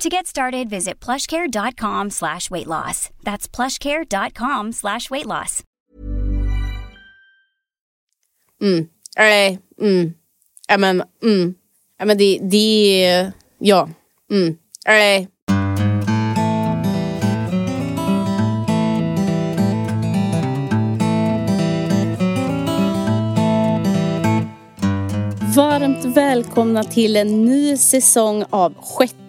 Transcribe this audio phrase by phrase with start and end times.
[0.00, 3.10] To get started, visit plushcare.com slash weight loss.
[3.22, 5.62] That's plushcare.com slash weight loss.
[8.62, 8.88] Mm.
[9.18, 10.14] Nej, mm.
[10.68, 11.54] Ja, men, mm.
[11.98, 13.32] Ja, men det, det...
[13.58, 13.88] Ja.
[14.30, 14.56] Mm.
[14.86, 15.28] Nej.
[25.56, 29.19] Varmt välkomna till en ny säsong av Sjätte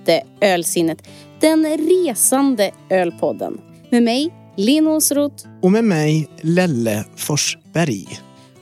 [0.42, 1.08] ölsinnet.
[1.40, 3.62] Den resande ölpodden.
[3.90, 5.46] Med mig, Linn Åsroth.
[5.62, 8.08] Och med mig, Lelle Forsberg.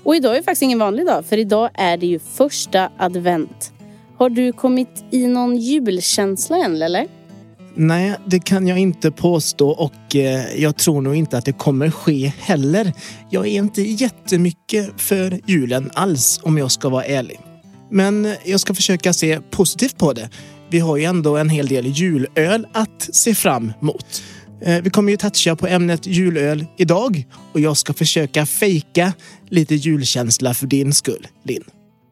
[0.04, 3.72] Och idag är faktiskt ingen vanlig dag, för idag är det ju första advent.
[4.18, 7.08] Har du kommit i någon julkänsla än, eller?
[7.76, 11.92] Nej, det kan jag inte påstå och eh, jag tror nog inte att det kommer
[11.92, 12.94] ske heller.
[13.30, 17.40] Jag är inte jättemycket för julen alls om jag ska vara ärlig.
[17.92, 20.30] Men jag ska försöka se positivt på det.
[20.72, 24.23] Vi har ju ändå en hel del julöl att se fram emot.
[24.62, 29.14] Eh, vi kommer ju toucha på ämnet julöl idag och jag ska försöka fejka
[29.50, 31.64] lite julkänsla för din skull, Linn.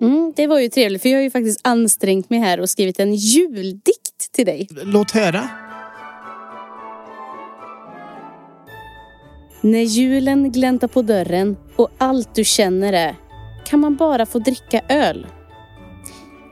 [0.02, 3.00] Mm, det var ju trevligt för jag har ju faktiskt ansträngt mig här och skrivit
[3.00, 4.68] en juldikt till dig.
[4.84, 5.50] Låt höra.
[9.62, 13.16] När julen gläntar på dörren och allt du känner är
[13.66, 15.28] kan man bara få dricka öl.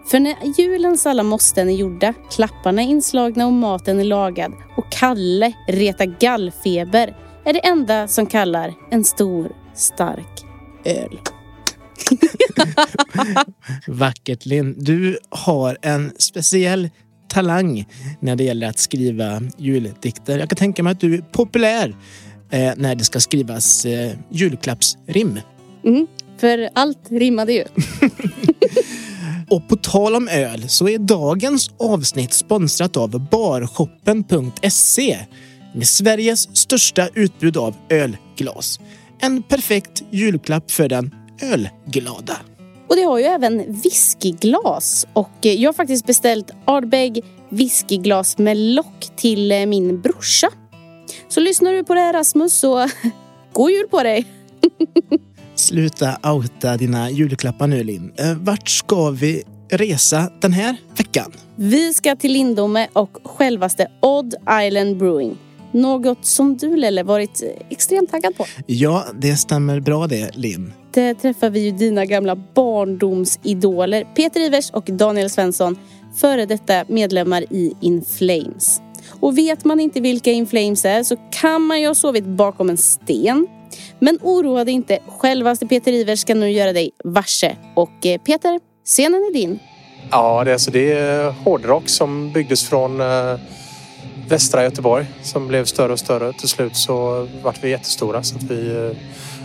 [0.08, 4.92] För när julens alla måsten är gjorda, klapparna är inslagna och maten är lagad och
[4.92, 10.46] Kalle retar gallfeber är det enda som kallar en stor, stark
[10.86, 11.20] öl.
[13.88, 14.76] Vackert Linn.
[14.78, 16.90] Du har en speciell
[17.28, 17.86] talang
[18.20, 20.40] när det gäller att skriva juldikter.
[20.40, 21.96] Jag kan tänka mig att du är populär
[22.52, 25.40] eh, när det ska skrivas eh, julklappsrim.
[25.84, 27.64] Mm, för allt rimmade ju.
[29.50, 35.18] Och på tal om öl så är dagens avsnitt sponsrat av barshoppen.se
[35.74, 38.80] med Sveriges största utbud av ölglas.
[39.20, 42.38] En perfekt julklapp för den ölglada.
[42.90, 49.10] Och det har ju även whiskyglas och jag har faktiskt beställt Ardbeg whiskyglas med lock
[49.16, 50.48] till eh, min brorsa.
[51.28, 52.90] Så lyssnar du på det här Rasmus så
[53.54, 54.26] god jul på dig!
[55.66, 58.14] Sluta outa dina julklappar nu Linn.
[58.18, 61.32] Eh, Vart ska vi resa den här veckan?
[61.56, 65.38] Vi ska till Lindome och självaste Odd Island Brewing.
[65.72, 68.46] Något som du Lelle varit extremt taggad på.
[68.66, 70.74] Ja, det stämmer bra det Linn.
[70.94, 75.78] Där träffar vi ju dina gamla barndomsidoler Peter Ivers och Daniel Svensson,
[76.16, 78.82] före detta medlemmar i In Flames.
[79.20, 82.70] Och vet man inte vilka In Flames är så kan man ju ha sovit bakom
[82.70, 83.48] en sten.
[84.00, 87.56] Men oroa dig inte, självaste Peter Ivers ska nu göra dig varse.
[87.74, 89.60] Och eh, Peter, scenen är din.
[90.12, 93.40] Ja, det är, alltså, det är hårdrock som byggdes från eh,
[94.28, 96.34] västra Göteborg som blev större och större.
[96.34, 98.24] Till slut så vart vi jättestora.
[98.24, 98.98] Så, att vi, eh,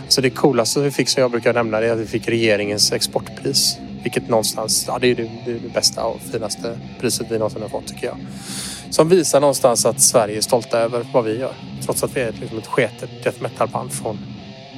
[0.07, 2.91] så det coolaste vi fick som jag brukar nämna det är att vi fick regeringens
[2.91, 3.77] exportpris.
[4.03, 7.61] Vilket någonstans, ja det är det, det, är det bästa och finaste priset vi någonsin
[7.61, 8.17] har fått tycker jag.
[8.91, 11.53] Som visar någonstans att Sverige är stolta över vad vi gör.
[11.85, 14.19] Trots att vi är liksom ett sketet death metal-band från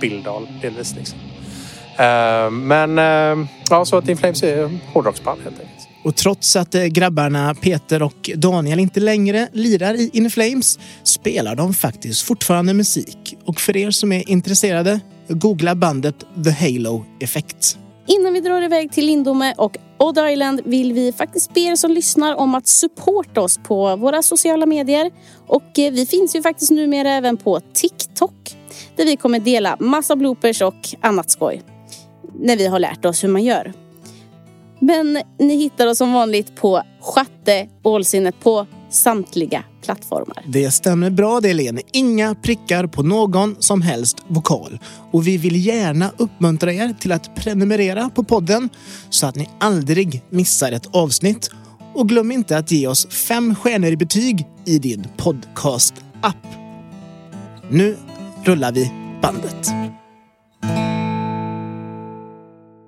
[0.01, 0.95] Billdal delvis.
[0.95, 1.19] Liksom.
[1.19, 5.87] Uh, men uh, ja, så att In Flames är hårdrocksband helt enkelt.
[6.03, 11.55] Och trots att eh, grabbarna Peter och Daniel inte längre lirar i In Flames spelar
[11.55, 13.37] de faktiskt fortfarande musik.
[13.45, 17.77] Och för er som är intresserade, googla bandet The Halo Effect.
[18.07, 21.91] Innan vi drar iväg till Lindome och Odd Island vill vi faktiskt be er som
[21.91, 25.11] lyssnar om att supporta oss på våra sociala medier.
[25.47, 28.57] Och eh, vi finns ju faktiskt numera även på TikTok
[28.95, 31.61] där vi kommer dela massa bloopers och annat skoj.
[32.39, 33.73] När vi har lärt oss hur man gör.
[34.79, 40.43] Men ni hittar oss som vanligt på Schatte Ålsinnet på samtliga plattformar.
[40.47, 41.81] Det stämmer bra det Lene.
[41.91, 44.79] Inga prickar på någon som helst vokal.
[45.11, 48.69] Och vi vill gärna uppmuntra er till att prenumerera på podden
[49.09, 51.49] så att ni aldrig missar ett avsnitt.
[51.95, 56.47] Och glöm inte att ge oss fem stjärnor i betyg i din podcast-app.
[57.69, 57.97] Nu
[58.43, 58.91] rullar vi
[59.21, 59.67] bandet.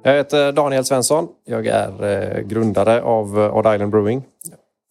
[0.03, 1.27] Jag heter Daniel Svensson.
[1.45, 4.23] Jag är eh, grundare av eh, Odd Island Brewing.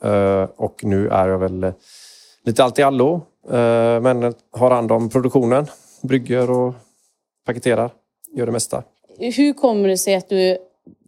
[0.05, 1.73] Eh, och nu är jag väl eh,
[2.45, 3.15] lite allt i allo.
[3.51, 5.67] Eh, men har hand om produktionen,
[6.03, 6.75] brygger och
[7.47, 7.91] paketerar,
[8.37, 8.83] gör det mesta.
[9.19, 10.59] Hur kommer det sig att du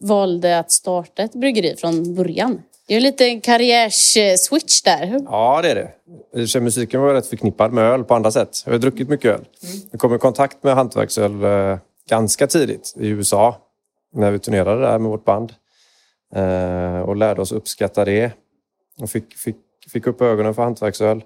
[0.00, 2.62] valde att starta ett bryggeri från början?
[2.88, 5.20] Det är ju lite en karriärs-switch där.
[5.25, 5.75] Ja, det är
[6.32, 6.58] det.
[6.58, 8.62] I musiken var rätt förknippad med öl på andra sätt.
[8.64, 9.44] Jag har druckit mycket öl.
[9.90, 11.32] Jag kom i kontakt med hantverksöl
[12.08, 13.56] ganska tidigt i USA
[14.14, 15.52] när vi turnerade där med vårt band.
[17.06, 18.32] Och lärde oss uppskatta det.
[19.00, 19.56] Och fick, fick,
[19.93, 21.25] fick upp ögonen för hantverksöl.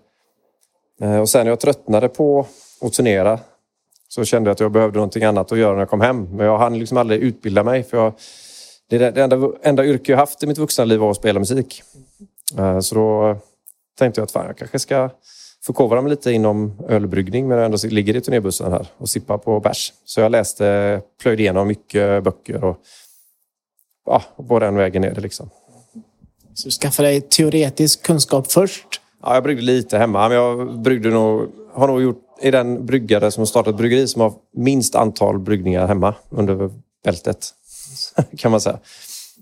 [1.01, 2.47] Eh, och sen när jag tröttnade på
[2.81, 3.41] att turnera
[4.09, 6.37] så kände jag att jag behövde någonting annat att göra när jag kom hem.
[6.37, 7.83] Men jag hann liksom aldrig utbilda mig.
[7.83, 8.13] För jag,
[8.89, 11.39] det, är det enda, enda yrke jag haft i mitt vuxna liv var att spela
[11.39, 11.83] musik.
[12.59, 13.37] Eh, så då
[13.99, 15.11] tänkte jag att fan, jag kanske ska
[15.67, 19.61] förkovra mig lite inom ölbryggning men jag ändå ligger i turnébussen här och sippar på
[19.61, 19.93] bärs.
[20.05, 22.77] Så jag läste, plöjde igenom mycket böcker och
[24.07, 25.51] ja, och på den vägen är det liksom.
[26.55, 28.87] Så du skaffar dig teoretisk kunskap först.
[29.23, 33.31] Ja, jag bryggde lite hemma, men jag bryggde nog, har nog gjort, är den bryggare
[33.31, 36.71] som har startat bryggeri som har minst antal bryggningar hemma under
[37.05, 37.49] bältet.
[38.37, 38.79] kan man säga.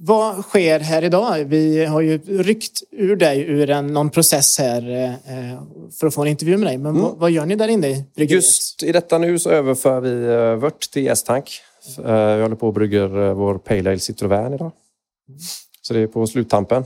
[0.00, 1.44] Vad sker här idag?
[1.44, 5.62] Vi har ju ryckt ur dig ur en, någon process här eh,
[6.00, 6.78] för att få en intervju med dig.
[6.78, 8.44] Men vad, vad gör ni där inne i bryggeriet?
[8.44, 11.08] Just i detta nu så överför vi eh, vört till.
[11.08, 11.14] Eh,
[12.04, 14.72] Jag håller på och brygger eh, vår Pale Ale Citroën idag.
[15.82, 16.84] Så det är på sluttampen.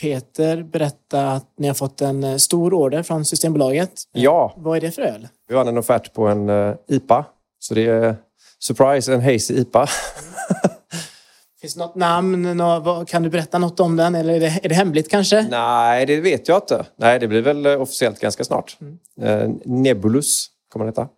[0.00, 3.92] Peter berättade att ni har fått en eh, stor order från Systembolaget.
[4.12, 5.28] Ja, Vad är det för öl?
[5.48, 7.24] vi har en offert på en eh, IPA.
[7.58, 8.16] Så det är
[8.58, 9.86] surprise, en hazy IPA.
[11.60, 12.60] Finns det något namn?
[13.06, 14.14] Kan du berätta något om den?
[14.14, 15.46] Eller är det, är det hemligt kanske?
[15.50, 16.84] Nej, det vet jag inte.
[16.96, 18.76] Nej, det blir väl eh, officiellt ganska snart.
[19.20, 21.08] Eh, Nebulus kommer den heta.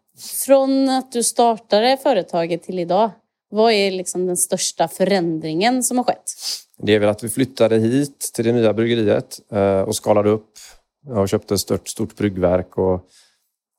[0.47, 3.11] Från att du startade företaget till idag,
[3.51, 6.33] vad är liksom den största förändringen som har skett?
[6.79, 10.51] Det är väl att vi flyttade hit till det nya bryggeriet eh, och skalade upp.
[11.07, 13.01] Jag köpte ett stort, stort bryggverk och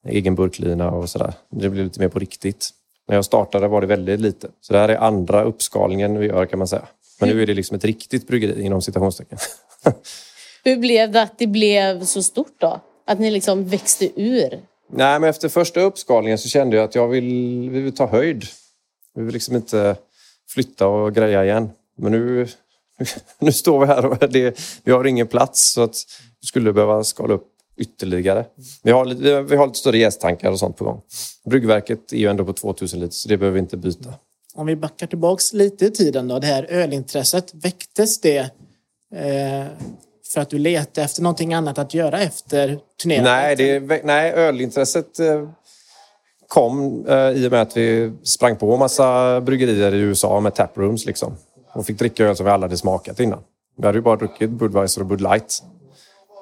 [0.07, 1.33] egen burklina och sådär.
[1.51, 2.69] Det blev lite mer på riktigt.
[3.07, 4.47] När jag startade var det väldigt lite.
[4.61, 6.87] Så det här är andra uppskalningen vi gör kan man säga.
[7.19, 9.37] Men nu är det liksom ett riktigt bryggeri inom citationstecken.
[10.63, 12.81] Hur blev det att det blev så stort då?
[13.05, 14.59] Att ni liksom växte ur?
[14.89, 18.43] Nej, men efter första uppskalningen så kände jag att jag vill, vi vill ta höjd.
[19.17, 19.95] Vi vill liksom inte
[20.49, 21.69] flytta och greja igen.
[21.97, 22.47] Men nu,
[23.39, 25.95] nu står vi här och det, vi har ingen plats så att
[26.41, 27.47] vi skulle behöva skala upp
[27.77, 28.45] ytterligare.
[28.83, 31.01] Vi har, lite, vi har lite större jästankar och sånt på gång.
[31.45, 34.13] Bryggverket är ju ändå på 2000 liter så det behöver vi inte byta.
[34.55, 36.39] Om vi backar tillbaks lite i tiden då.
[36.39, 37.53] Det här ölintresset.
[37.53, 38.37] Väcktes det
[39.15, 39.65] eh,
[40.33, 43.59] för att du letade efter någonting annat att göra efter turnerandet?
[43.59, 45.49] Nej, det, nej, ölintresset eh,
[46.47, 51.05] kom eh, i och med att vi sprang på massa bryggerier i USA med taprooms
[51.05, 51.35] liksom.
[51.73, 53.39] Och fick dricka öl som vi aldrig hade smakat innan.
[53.77, 55.63] Vi hade ju bara druckit Budweiser och Bud Light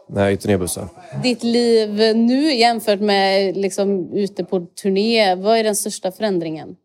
[0.10, 0.90] när i turnébussen.
[1.24, 6.76] Ditt liv nu jämfört med liksom ute på turné, vad är den största förändringen?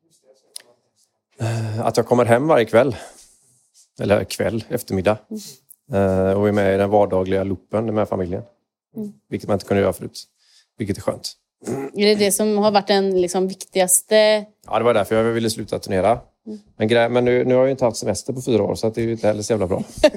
[1.82, 2.96] Att jag kommer hem varje kväll.
[4.00, 5.19] Eller kväll, eftermiddag.
[5.93, 8.43] Eh, och är med i den vardagliga loopen med familjen.
[9.28, 10.25] Vilket man inte kunde göra förut.
[10.78, 11.32] Vilket är skönt.
[11.95, 14.45] Är det det som har varit den liksom viktigaste?
[14.67, 16.21] Ja, det var därför jag ville sluta turnera.
[16.77, 19.01] Men, men nu, nu har jag ju inte haft semester på fyra år så det
[19.01, 19.83] är ju inte heller så jävla bra.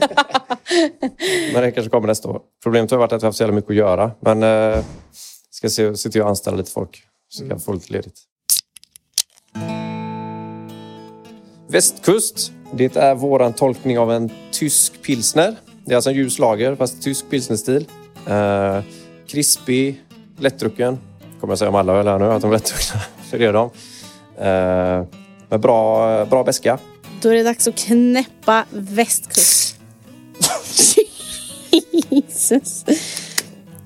[1.54, 2.42] men det kanske kommer nästa år.
[2.63, 4.12] Problemet har varit att jag har haft så jävla mycket att göra.
[4.19, 4.84] Men eh,
[5.50, 8.19] ska se, se till att anställa lite folk så jag kan få lite ledigt.
[11.67, 12.51] Västkust.
[12.74, 15.56] Det är våran tolkning av en tysk pilsner.
[15.86, 17.88] Det är alltså en ljus lager fast tysk pilsnerstil.
[18.27, 18.79] Eh,
[19.27, 20.03] krispig,
[20.39, 20.98] lättdrucken.
[21.43, 23.00] Kommer jag säga om alla öl här nu att de är lättdruckna.
[23.29, 23.69] För det är de.
[24.38, 25.07] Eh,
[25.50, 26.79] med bra, bra beska.
[27.21, 29.79] Då är det dags att knäppa västkust.
[32.09, 32.85] Jesus.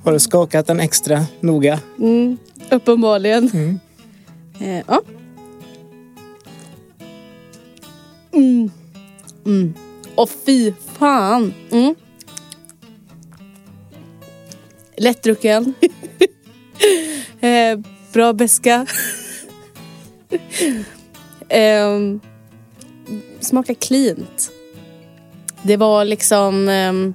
[0.03, 1.79] Har du skakat den extra noga?
[1.99, 2.37] Mm,
[2.69, 3.79] uppenbarligen.
[4.59, 5.01] Eh, ja.
[8.33, 8.71] Mm.
[9.45, 9.73] Mm.
[10.15, 11.53] Och fy fan.
[11.71, 11.95] Mm.
[14.97, 15.73] Lättdrucken.
[17.41, 17.79] eh,
[18.13, 18.85] bra beska.
[21.49, 22.19] Ehm,
[23.39, 24.51] smakar cleant.
[25.63, 27.13] Det var liksom ehm,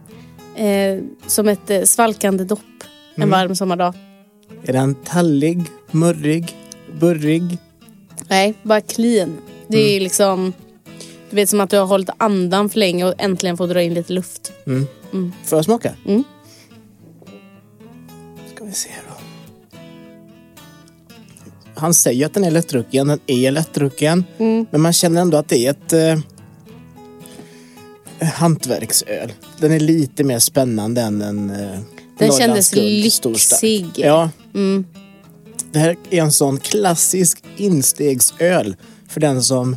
[0.56, 2.60] eh, som ett eh, svalkande dopp
[3.14, 3.94] en varm sommardag.
[4.64, 6.56] Är den tallig, murrig,
[7.00, 7.58] burrig?
[8.28, 9.38] Nej, bara clean.
[9.68, 10.52] Det är liksom...
[11.30, 13.94] Du vet som att du har hållit andan för länge och äntligen får dra in
[13.94, 14.52] lite luft.
[15.44, 15.94] Får jag smaka?
[16.06, 16.24] Mm.
[18.54, 19.11] Ska vi se då.
[21.82, 23.08] Han säger att den är lättdrucken.
[23.08, 24.24] Den är lättdrucken.
[24.38, 24.66] Mm.
[24.70, 26.18] Men man känner ändå att det är ett eh,
[28.28, 29.32] hantverksöl.
[29.58, 31.78] Den är lite mer spännande än en eh,
[32.18, 33.86] Den kändes lyxig.
[33.96, 34.84] Ja, Mm.
[35.72, 38.76] Det här är en sån klassisk instegsöl
[39.08, 39.76] för den som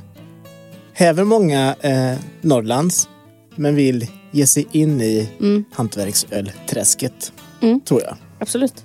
[0.93, 3.09] häver många eh, Norrlands
[3.55, 5.65] men vill ge sig in i Mm.
[5.71, 7.31] hantverksölträsket.
[7.61, 7.79] Mm.
[7.81, 8.17] Tror jag.
[8.39, 8.83] Absolut.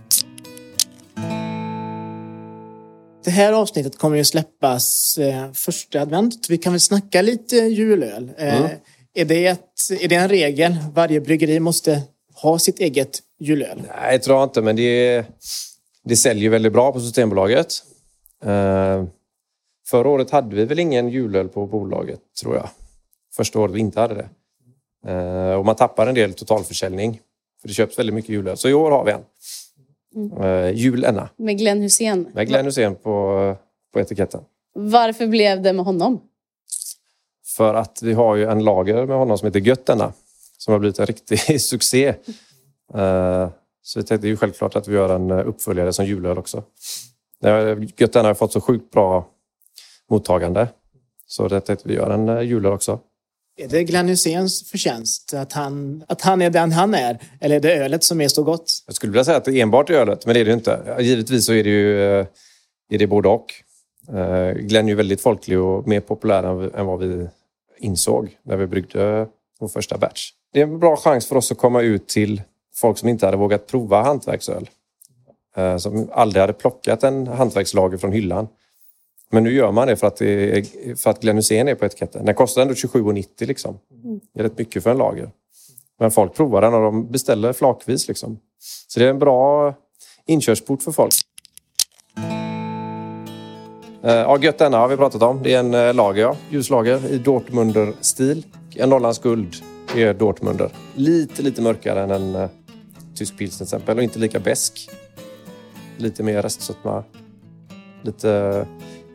[3.24, 6.46] Det här avsnittet kommer ju släppas eh, första advent.
[6.48, 8.30] Vi kan väl snacka lite julöl.
[8.38, 8.70] Eh,
[9.14, 10.76] är, det ett, är det en regel?
[10.94, 12.02] Varje bryggeri måste
[12.42, 13.82] ha sitt eget julöl.
[13.88, 15.24] Nej, jag tror inte, men det,
[16.04, 17.72] det säljer väldigt bra på Systembolaget.
[18.44, 19.04] Eh,
[19.88, 22.68] förra året hade vi väl ingen julöl på bolaget, tror jag.
[23.36, 24.28] Första året vi inte hade det.
[25.12, 27.20] Eh, och man tappar en del totalförsäljning.
[27.60, 28.56] För det köps väldigt mycket julöl.
[28.56, 29.20] Så i år har vi en.
[30.40, 32.28] Eh, Julenna Med Glenn Hussein.
[32.34, 33.56] med Glenn Hussein på,
[33.92, 34.40] på etiketten.
[34.74, 36.20] Varför blev det med honom?
[37.56, 40.12] För att vi har ju en lager med honom som heter Göttenna.
[40.58, 42.06] Som har blivit en riktig succé.
[42.94, 43.48] Eh,
[43.82, 46.62] Så vi tänkte ju självklart att vi gör en eh, uppföljare som julöl också.
[47.96, 49.26] Göttenna har fått så sjukt bra
[50.10, 50.68] mottagande.
[51.26, 52.98] Så det tänkte vi göra en julöl också.
[53.60, 57.18] Är det Glenn Hyséns förtjänst att han, att han är den han är?
[57.40, 58.82] Eller är det ölet som är så gott?
[58.86, 60.96] Jag skulle vilja säga att det är enbart ölet, men det är det ju inte.
[61.00, 62.26] Givetvis så är det ju eh,
[62.90, 63.54] är det både och.
[64.08, 67.28] Eh, Glenn är ju väldigt folklig och mer populär än, vad vi
[67.78, 69.26] insåg när vi bryggde
[69.60, 70.30] vår första batch.
[70.52, 72.42] Det är en bra chans för oss att komma ut till
[72.74, 74.70] folk som inte hade vågat prova hantverksöl.
[75.56, 78.48] Eh, som aldrig hade plockat en hantverkslager från hyllan.
[79.32, 82.24] Men nu gör man det för att, är, för att Glenn Hysén är på etiketten.
[82.24, 83.78] Den kostar ändå 27,90 liksom.
[84.34, 85.30] Det är rätt mycket för en lager.
[85.98, 88.08] Men folk provar den och de beställer flakvis.
[88.08, 88.38] Liksom.
[88.88, 89.74] Så det är en bra
[90.26, 91.14] inkörsport för folk.
[94.02, 95.42] Eh, ja, Gött denna har vi pratat om.
[95.42, 96.36] Det är en eh, lager, ja.
[96.50, 98.46] ljuslager i Dortmunder-stil.
[98.76, 99.54] En Norrlands guld
[99.96, 100.70] är Dortmunder.
[100.94, 102.48] Lite, lite mörkare än en eh,
[103.14, 104.90] tysk pils till exempel och inte lika besk.
[105.96, 107.04] Lite mer restsötma.
[108.02, 108.66] Lite,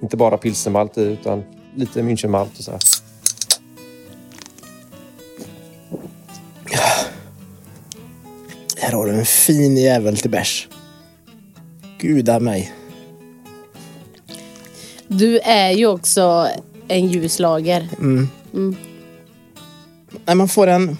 [0.05, 1.43] inte bara pilsnermalt i utan
[1.75, 2.79] lite Münchenmalt och så här.
[8.77, 10.67] Här har du en fin jävel till bärs.
[11.97, 12.73] Guda mig.
[15.07, 16.47] Du är ju också
[16.87, 17.89] en ljuslager.
[20.25, 20.97] Nej, man får en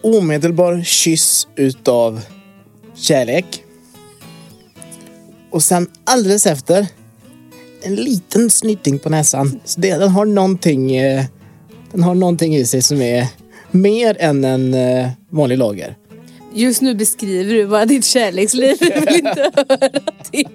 [0.00, 2.20] omedelbar kyss utav
[2.94, 3.64] kärlek.
[5.50, 6.86] Och sen alldeles efter
[7.84, 9.60] en liten snyting på näsan.
[9.64, 11.24] Så det, den har någonting eh,
[11.92, 13.26] den har någonting i sig som är
[13.70, 15.96] mer än en eh, vanlig lager.
[16.54, 18.76] Just nu beskriver du bara ditt kärleksliv.
[18.80, 20.48] Jag vill inte höra till.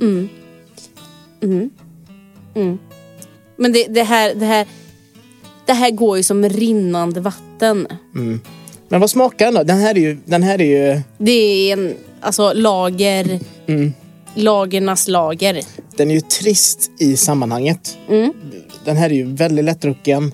[0.00, 0.28] Mm.
[1.42, 1.70] Mm.
[2.54, 2.78] Mm.
[3.56, 4.66] Men det, det, här, det, här,
[5.66, 7.86] det här går ju som rinnande vatten.
[8.88, 9.62] Men vad smakar den då?
[9.62, 10.18] Den här är ju...
[10.24, 13.40] Den här är ju Det är en alltså, lager.
[14.34, 15.60] Lagernas lager.
[15.96, 17.98] den är ju trist i sammanhanget.
[18.08, 18.32] Mm.
[18.84, 20.32] Den här är ju väldigt lättdrucken.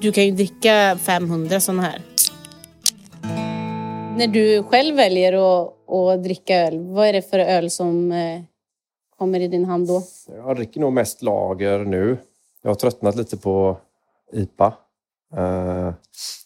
[0.00, 2.02] Du kan ju dricka 500 sådana här.
[4.18, 8.40] När du själv väljer att, att dricka öl, vad är det för öl som eh,
[9.18, 10.02] kommer i din hand då?
[10.36, 12.18] Jag dricker nog mest lager nu.
[12.62, 13.76] Jag har tröttnat lite på
[14.32, 14.74] IPA.
[15.36, 15.92] Eh,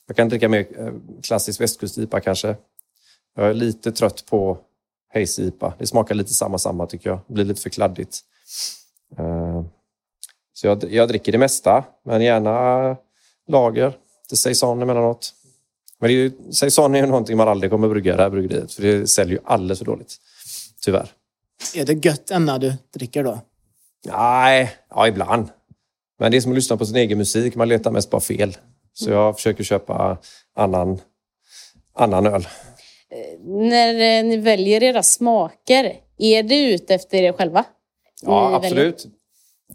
[0.07, 0.93] Jag kan dricka mer eh,
[1.23, 2.57] klassisk västkust-IPA kanske.
[3.37, 4.59] Jag är lite trött på
[5.15, 5.75] Hazy IPA.
[5.79, 7.21] Det smakar lite samma samma tycker jag.
[7.27, 8.19] Det blir lite för kladdigt.
[9.19, 9.63] Eh,
[10.53, 12.97] Så jag, jag dricker det mesta, men gärna
[13.49, 13.97] lager.
[14.31, 15.35] Det saison emellanåt.
[15.99, 18.31] Men det är ju, saison är ju någonting man aldrig kommer brygga i det här
[18.31, 18.73] bryggeriet.
[18.73, 20.17] För det säljer ju alldeles för dåligt.
[20.85, 21.09] Tyvärr.
[21.75, 23.41] Är det gött ända du dricker då?
[24.07, 25.49] Nej, ja ibland.
[26.19, 27.55] Men det är som att lyssna på sin egen musik.
[27.57, 28.57] Man letar mest bara fel.
[28.93, 30.19] Så jag försöker köpa
[30.57, 31.01] annan,
[31.95, 32.49] annan öl.
[33.45, 37.65] När eh, ni väljer era smaker, är det ute efter er själva?
[38.23, 39.17] Ja, Ni väljer- absolut.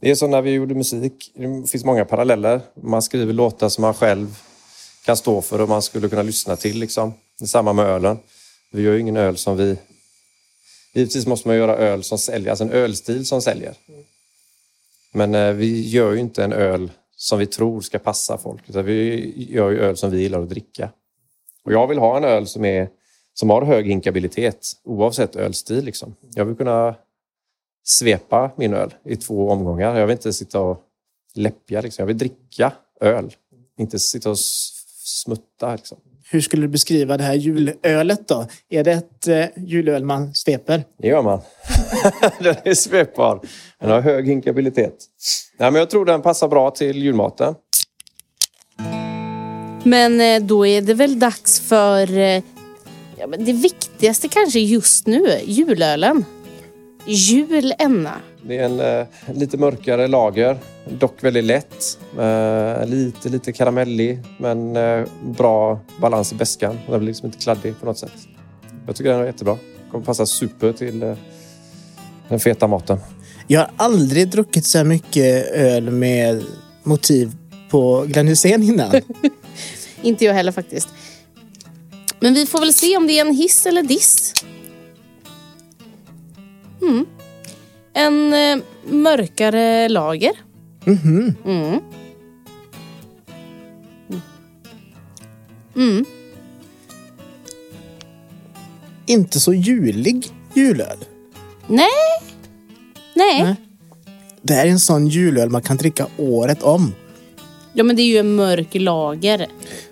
[0.02, 1.32] Det är som när vi gjorde musik.
[1.36, 2.62] Det finns många paralleller.
[2.84, 4.28] Man skriver låtar som man själv
[5.06, 6.80] kan stå för och man skulle kunna lyssna till.
[6.80, 7.14] Liksom.
[7.40, 8.18] Det är samma med ölen.
[8.72, 9.78] Vi gör ju ingen öl som vi...
[10.94, 13.74] Givetvis måste man göra öl som säljer, alltså en ölstil som säljer.
[15.14, 18.70] Men eh, vi gör ju inte en öl som vi tror ska passa folk.
[18.70, 20.90] Utan vi gör ju öl som vi gillar att dricka.
[21.66, 22.90] Och jag vill ha en öl som, är,
[23.40, 25.86] som har hög hinkabilitet oavsett ölstil.
[25.86, 26.16] Liksom.
[26.34, 26.96] Jag vill kunna
[27.84, 30.00] svepa min öl i två omgångar.
[30.00, 30.82] Jag vill inte sitta och
[31.36, 31.82] läppja.
[31.82, 32.04] Liksom.
[32.04, 33.36] Jag vill dricka öl.
[33.80, 35.76] Inte sitta och smutta.
[35.76, 35.98] Liksom.
[36.32, 38.46] Hur skulle du beskriva det här julölet då?
[38.70, 40.84] Är det ett eh, julöl man sveper?
[40.98, 41.40] Det gör man.
[42.40, 43.42] den är svepbar.
[43.80, 44.96] Den har hög hinkabilitet.
[45.58, 47.56] Nej, men jag tror den passar bra till julmaten.
[49.84, 52.44] Men eh, då är det väl dags för eh,
[53.18, 56.26] Ja, men det viktigaste kanske just nu, julölen.
[57.06, 58.14] Julenna.
[58.44, 60.58] Det är en eh, lite mörkare lager,
[60.90, 62.00] dock väldigt lätt.
[62.20, 66.80] Eh, lite, lite karamellig, men eh, bra balans i beskan.
[66.88, 68.28] Den blir liksom inte kladdig på något sätt.
[68.86, 69.58] Jag tycker den är jättebra.
[69.92, 71.16] Kommer passa super till eh,
[72.30, 73.00] den feta maten.
[73.48, 76.44] Jag har aldrig druckit så här mycket öl med
[76.84, 77.32] motiv
[77.70, 78.92] på Glenn Hysén innan.
[80.02, 80.90] Inte jag heller faktiskt.
[82.20, 84.34] Men vi får väl se om det är en hiss eller diss.
[86.82, 87.06] Mm.
[87.94, 90.32] En eh, mörkare lager.
[90.86, 91.36] Mhm.
[91.46, 91.80] Mm.
[95.76, 96.06] Mm.
[99.06, 100.98] Inte så julig julöl.
[101.68, 101.88] Nej.
[103.14, 103.44] Nej.
[103.44, 103.56] Nej.
[104.42, 106.94] Det här är en sån julöl man kan dricka året om.
[107.74, 109.48] Ja men det är ju en mörk lager.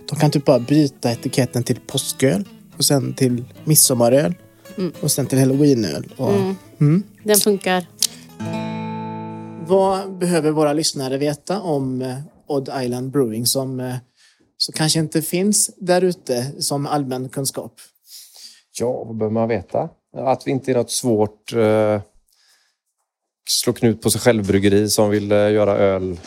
[0.10, 4.36] De kan typ bara byta etiketten till påsköl och sen till midsommaröl
[5.02, 6.14] och sen till halloweenöl.
[6.18, 6.34] Och...
[6.80, 7.04] Mm.
[7.24, 7.88] Den funkar.
[9.68, 12.18] Vad behöver våra lyssnare veta om eh,
[12.48, 13.96] Odd Island Brewing som, eh,
[14.58, 17.74] som kanske inte finns där ute som allmän kunskap?
[18.80, 19.90] Ja, vad behöver man veta?
[20.18, 22.02] Att vi inte är något svårt eh,
[23.50, 26.20] slå knut på sig själv-bryggeri som vill eh, göra öl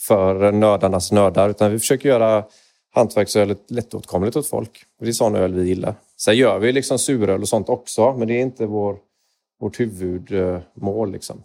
[0.00, 1.48] för nördarnas nördar.
[1.48, 2.44] Utan vi försöker göra
[2.90, 4.84] hantverksölet lättåtkomligt åt folk.
[5.00, 5.94] Det är sån öl vi gillar.
[6.16, 8.96] Sen gör vi liksom suröl och sånt också, men det är inte vår,
[9.60, 11.12] vårt huvudmål.
[11.12, 11.42] Liksom.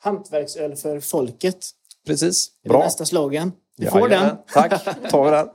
[0.00, 1.66] Hantverksöl för folket.
[2.06, 2.78] Precis, Det är bra.
[2.84, 3.52] nästa slogan.
[3.76, 4.28] Du får Jajamän.
[4.54, 4.68] den.
[4.68, 5.48] Tack, tar vi den.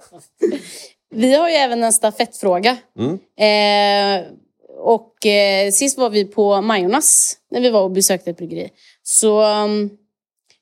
[1.09, 2.77] Vi har ju även en stafettfråga.
[2.99, 3.19] Mm.
[3.37, 4.31] Eh,
[4.77, 8.69] och eh, sist var vi på Majornas när vi var och besökte ett bryggeri.
[9.03, 9.89] Så um,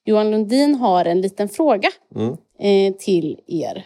[0.05, 2.37] Johan Lundin har en liten fråga Mm.
[2.59, 3.85] eh, till er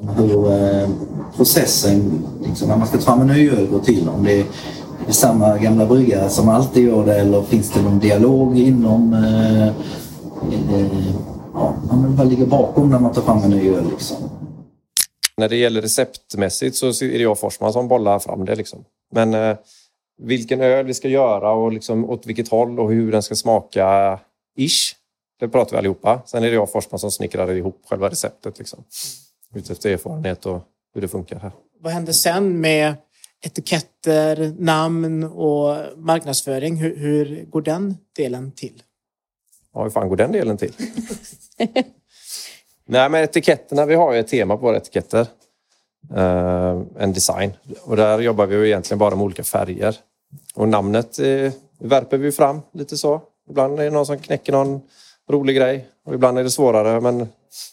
[0.00, 0.88] hur eh,
[1.36, 4.08] processen liksom, när man ska ta fram en ny öl går till.
[4.08, 4.44] Om det är,
[5.08, 9.66] är samma gamla bryggare som alltid gör det eller finns det någon dialog inom eh,
[9.68, 11.12] eh,
[11.54, 14.16] ja, vad ligger bakom när man tar fram en ny öl liksom.
[15.36, 18.54] När det gäller receptmässigt så är det jag Forsman som bollar fram det.
[18.54, 18.84] Liksom.
[19.12, 19.56] Men eh,
[20.22, 24.18] vilken öl vi ska göra och liksom åt vilket håll och hur den ska smaka
[24.56, 24.94] ish,
[25.40, 26.20] det pratar vi allihopa.
[26.26, 28.58] Sen är det jag Forsman som snickrar ihop själva receptet.
[28.58, 28.84] Liksom.
[29.54, 30.62] Utefter erfarenhet och
[30.94, 31.52] hur det funkar här.
[31.80, 32.94] Vad händer sen med
[33.40, 36.76] etiketter, namn och marknadsföring?
[36.76, 38.82] Hur, hur går den delen till?
[39.74, 40.72] Ja, hur fan går den delen till?
[42.86, 45.26] Nej, men etiketterna, vi har ju ett tema på våra etiketter.
[46.14, 47.52] Eh, en design.
[47.82, 49.96] Och där jobbar vi ju egentligen bara med olika färger.
[50.54, 53.20] Och namnet eh, värper vi fram lite så.
[53.50, 54.80] Ibland är det någon som knäcker någon
[55.30, 55.88] rolig grej.
[56.06, 57.28] Och ibland är det svårare, men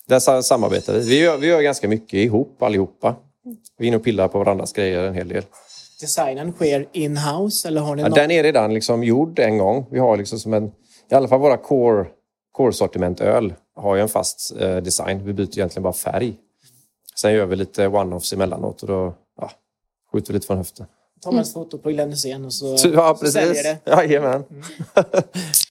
[0.07, 0.99] där sa- samarbetar vi.
[0.99, 3.15] Vi gör, vi gör ganska mycket ihop allihopa.
[3.77, 5.43] Vi är inne och pillar på varandras grejer en hel del.
[6.01, 8.15] Designen sker in-house eller har ni Ja, någon?
[8.15, 9.85] den är redan liksom gjord en gång.
[9.91, 10.71] Vi har liksom som en,
[11.11, 12.05] i alla fall våra core,
[12.51, 15.25] core-sortiment-öl har ju en fast eh, design.
[15.25, 16.35] Vi byter egentligen bara färg.
[17.21, 19.51] Sen gör vi lite one-offs emellanåt och då ja,
[20.11, 20.85] skjuter vi lite från höften.
[21.21, 23.63] tar man ett foto på Glenn Hysén och så, Ja, så säljer precis.
[23.63, 23.91] det.
[23.91, 24.43] Jajamän.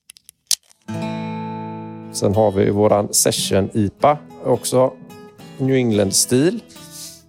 [2.15, 4.19] Sen har vi våran Session IPA.
[4.45, 4.93] Också
[5.59, 6.61] New England-stil.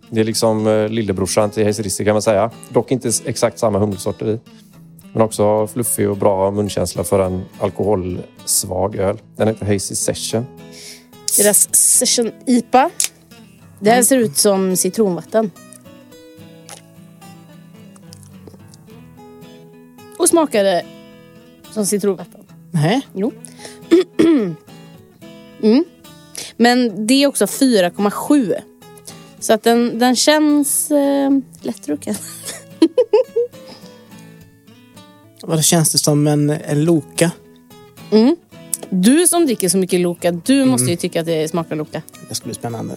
[0.09, 2.51] Det är liksom eh, lillebrorsan till Hazy Rissi kan man säga.
[2.69, 4.39] Dock inte exakt samma humlesorter i.
[5.13, 9.17] Men också fluffig och bra munkänsla för en alkoholsvag öl.
[9.35, 10.45] Den heter Hazy Session.
[11.37, 12.89] Deras Session IPA.
[13.79, 15.51] Det här ser ut som citronvatten.
[20.17, 20.85] Och smakade
[21.71, 22.41] som citronvatten.
[22.71, 23.07] Nej.
[23.13, 23.31] Jo.
[25.61, 25.85] mm.
[26.57, 28.55] Men det är också 4,7.
[29.39, 32.15] Så att den, den känns eh, lättdrucken.
[35.41, 37.31] Vad känns det som en, en Loka?
[38.11, 38.35] Mm.
[38.89, 42.01] Du som dricker så mycket Loka, du måste ju tycka att det smakar Loka.
[42.29, 42.95] Det ska bli spännande.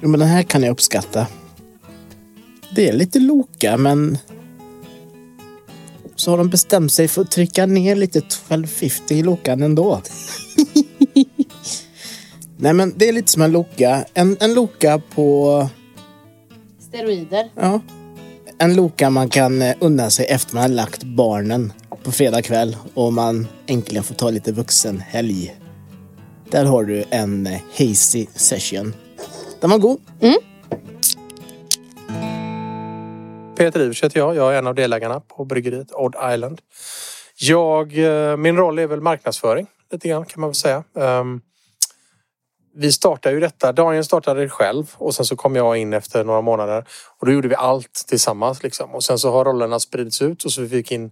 [0.00, 1.26] Jo, men den här kan jag uppskatta.
[2.74, 4.18] Det är lite Loka, men
[6.20, 10.02] så har de bestämt sig för att trycka ner lite 1250 i Lokan ändå.
[12.56, 14.04] Nej, men det är lite som en Loka.
[14.14, 15.68] En, en Loka på...
[16.88, 17.50] Steroider.
[17.54, 17.80] Ja.
[18.58, 22.76] En Loka man kan eh, unna sig efter man har lagt barnen på fredag kväll
[22.94, 25.54] och man äntligen får ta lite vuxen helg.
[26.50, 28.94] Där har du en eh, hazy session.
[29.60, 30.00] Den var god.
[33.58, 34.36] Peter Ivers heter jag.
[34.36, 36.60] Jag är en av delägarna på bryggeriet Odd Island.
[37.40, 40.84] Jag, eh, min roll är väl marknadsföring lite grann kan man väl säga.
[40.98, 41.40] Ehm,
[42.76, 43.72] vi startade ju detta.
[43.72, 46.84] Daniel startade det själv och sen så kom jag in efter några månader
[47.18, 48.94] och då gjorde vi allt tillsammans liksom.
[48.94, 51.10] Och sen så har rollerna spridits ut och så vi fick in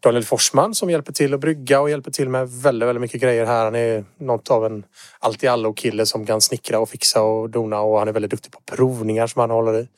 [0.00, 3.46] Daniel Forsman som hjälper till att brygga och hjälper till med väldigt, väldigt mycket grejer
[3.46, 3.64] här.
[3.64, 4.84] Han är något av en
[5.18, 8.30] allt i allo kille som kan snickra och fixa och dona och han är väldigt
[8.30, 9.76] duktig på provningar som han håller i.
[9.76, 9.88] Mm.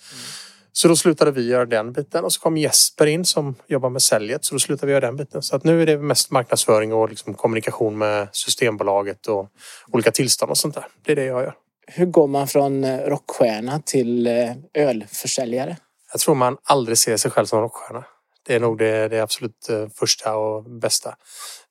[0.80, 4.02] Så då slutade vi göra den biten och så kom Jesper in som jobbar med
[4.02, 4.44] säljet.
[4.44, 5.42] Så då slutade vi göra den biten.
[5.42, 9.48] Så att nu är det mest marknadsföring och liksom kommunikation med Systembolaget och
[9.90, 10.86] olika tillstånd och sånt där.
[11.04, 11.54] Det är det jag gör.
[11.86, 15.76] Hur går man från eh, rockstjärna till eh, ölförsäljare?
[16.12, 18.04] Jag tror man aldrig ser sig själv som rockstjärna.
[18.48, 21.16] Det är nog det, det absolut eh, första och bästa.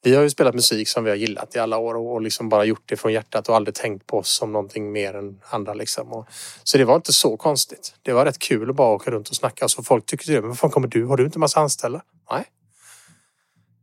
[0.04, 2.66] Vi har ju spelat musik som vi har gillat i alla år och liksom bara
[2.66, 5.74] gjort det från hjärtat och aldrig tänkt på oss som någonting mer än andra.
[5.74, 6.14] Liksom.
[6.14, 6.28] Och,
[6.64, 7.94] så det var inte så konstigt.
[8.02, 9.68] Det var rätt kul att bara åka runt och snacka.
[9.68, 10.42] Så folk tyckte det.
[10.42, 11.06] Men vad fan kommer du?
[11.06, 12.02] Har du inte massa anställda?
[12.32, 12.46] Nej.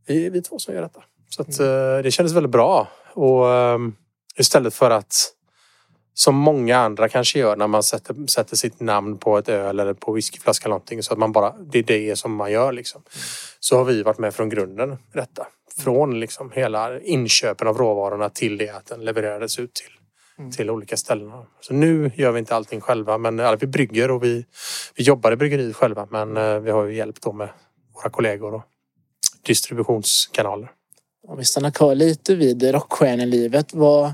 [0.06, 1.02] Vi är vi två som gör detta.
[1.28, 2.02] Så att, mm.
[2.02, 2.88] det kändes väldigt bra.
[3.14, 3.96] Och um,
[4.36, 5.32] istället för att
[6.14, 9.94] som många andra kanske gör när man sätter, sätter sitt namn på ett öl eller
[9.94, 11.02] på whiskyflaska eller någonting.
[11.02, 13.02] Så att man bara, det är det som man gör liksom.
[13.60, 15.46] Så har vi varit med från grunden i detta.
[15.76, 19.92] Från liksom hela inköpen av råvarorna till det att den levererades ut till,
[20.38, 20.50] mm.
[20.50, 21.32] till olika ställen.
[21.60, 24.46] Så nu gör vi inte allting själva men ja, vi brygger och vi,
[24.94, 27.48] vi jobbar i bryggeriet själva men eh, vi har ju hjälp då med
[27.94, 28.62] våra kollegor och
[29.42, 30.70] distributionskanaler.
[31.28, 33.74] Om vi stannar kvar lite vid rockstjärnelivet.
[33.74, 34.12] Vad,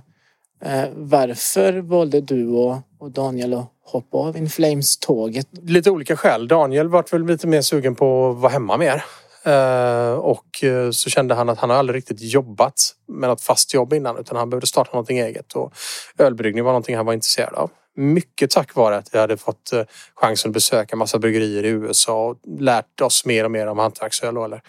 [0.94, 5.46] varför valde du och, Daniel att hoppa av In Flames-tåget?
[5.62, 6.48] Lite olika skäl.
[6.48, 9.04] Daniel var väl lite mer sugen på att vara hemma mer.
[9.44, 13.92] Eh, och eh, så kände han att han aldrig riktigt jobbat med något fast jobb
[13.92, 15.52] innan utan han behövde starta någonting eget.
[15.52, 15.72] Och
[16.18, 17.70] ölbryggning var någonting han var intresserad av.
[17.96, 19.82] Mycket tack vare att vi hade fått eh,
[20.14, 24.36] chansen att besöka massa bryggerier i USA och lärt oss mer och mer om hantverksöl
[24.36, 24.62] eller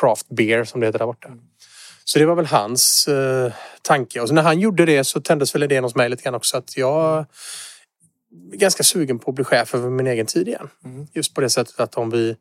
[0.00, 1.28] craft beer som det heter där borta.
[2.08, 4.20] Så det var väl hans eh, tanke.
[4.20, 6.76] Och när han gjorde det så tändes väl idén hos mig lite grann också att
[6.76, 7.26] jag
[8.52, 10.68] är ganska sugen på att bli chef över min egen tid igen.
[10.84, 11.06] Mm.
[11.12, 12.36] Just på det sättet att om vi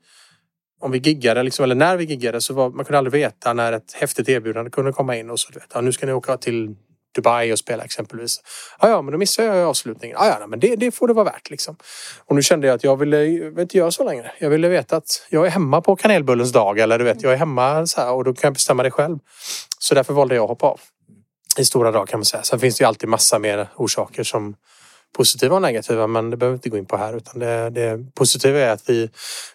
[0.80, 3.74] om vi giggade, liksom, eller när vi giggade, så var man kunde aldrig veta när
[3.74, 5.30] ett häftigt erbjudande kunde komma in.
[5.30, 6.76] Och så, du vet, ja, nu ska ni åka till
[7.16, 8.42] Dubai och spela exempelvis.
[8.82, 10.18] Ja, ja, men då missar jag avslutningen.
[10.18, 11.78] Ah, ja, ja, men det, det får det vara värt liksom.
[12.26, 14.32] Och nu kände jag att jag ville jag inte göra så längre.
[14.40, 17.38] Jag ville veta att jag är hemma på kanelbullens dag eller du vet, jag är
[17.38, 19.20] hemma så här, och då kan jag bestämma det själv.
[19.80, 20.80] Så därför valde jag att hoppa av.
[21.58, 22.44] I stora drag kan man säga.
[22.44, 24.56] Sen finns det ju alltid massa mer orsaker som
[25.16, 28.16] positiva och negativa men det behöver vi inte gå in på här utan det, det
[28.16, 29.10] positiva är att vi,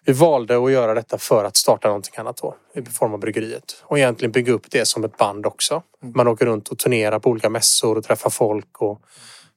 [0.04, 3.82] vi valde att göra detta för att starta någonting annat då i form av bryggeriet
[3.82, 5.82] och egentligen bygga upp det som ett band också.
[6.02, 6.14] Mm.
[6.16, 9.00] Man åker runt och turnerar på olika mässor och träffar folk och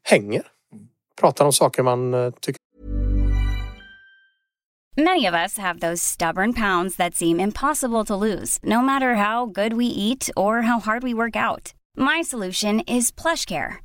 [0.03, 0.43] hänger.
[1.19, 2.59] Pratar om saker man eh, tycker
[4.97, 9.45] Many of us have those stubborn pounds that seem impossible to lose no matter how
[9.45, 11.73] good we eat or how hard we work out.
[11.97, 13.84] My solution is plush care.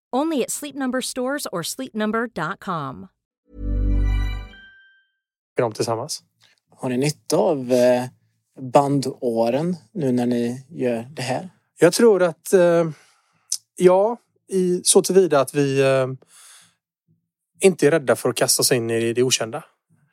[0.15, 3.07] Only at Sleep Number stores or sleepnumber.com.
[5.57, 6.23] De tillsammans.
[6.75, 8.05] Har ni nytta av eh,
[8.59, 11.49] bandåren nu när ni gör det här?
[11.79, 12.89] Jag tror att eh,
[13.75, 16.07] ja, i, så tillvida att vi eh,
[17.59, 19.63] inte är rädda för att kasta oss in i det okända.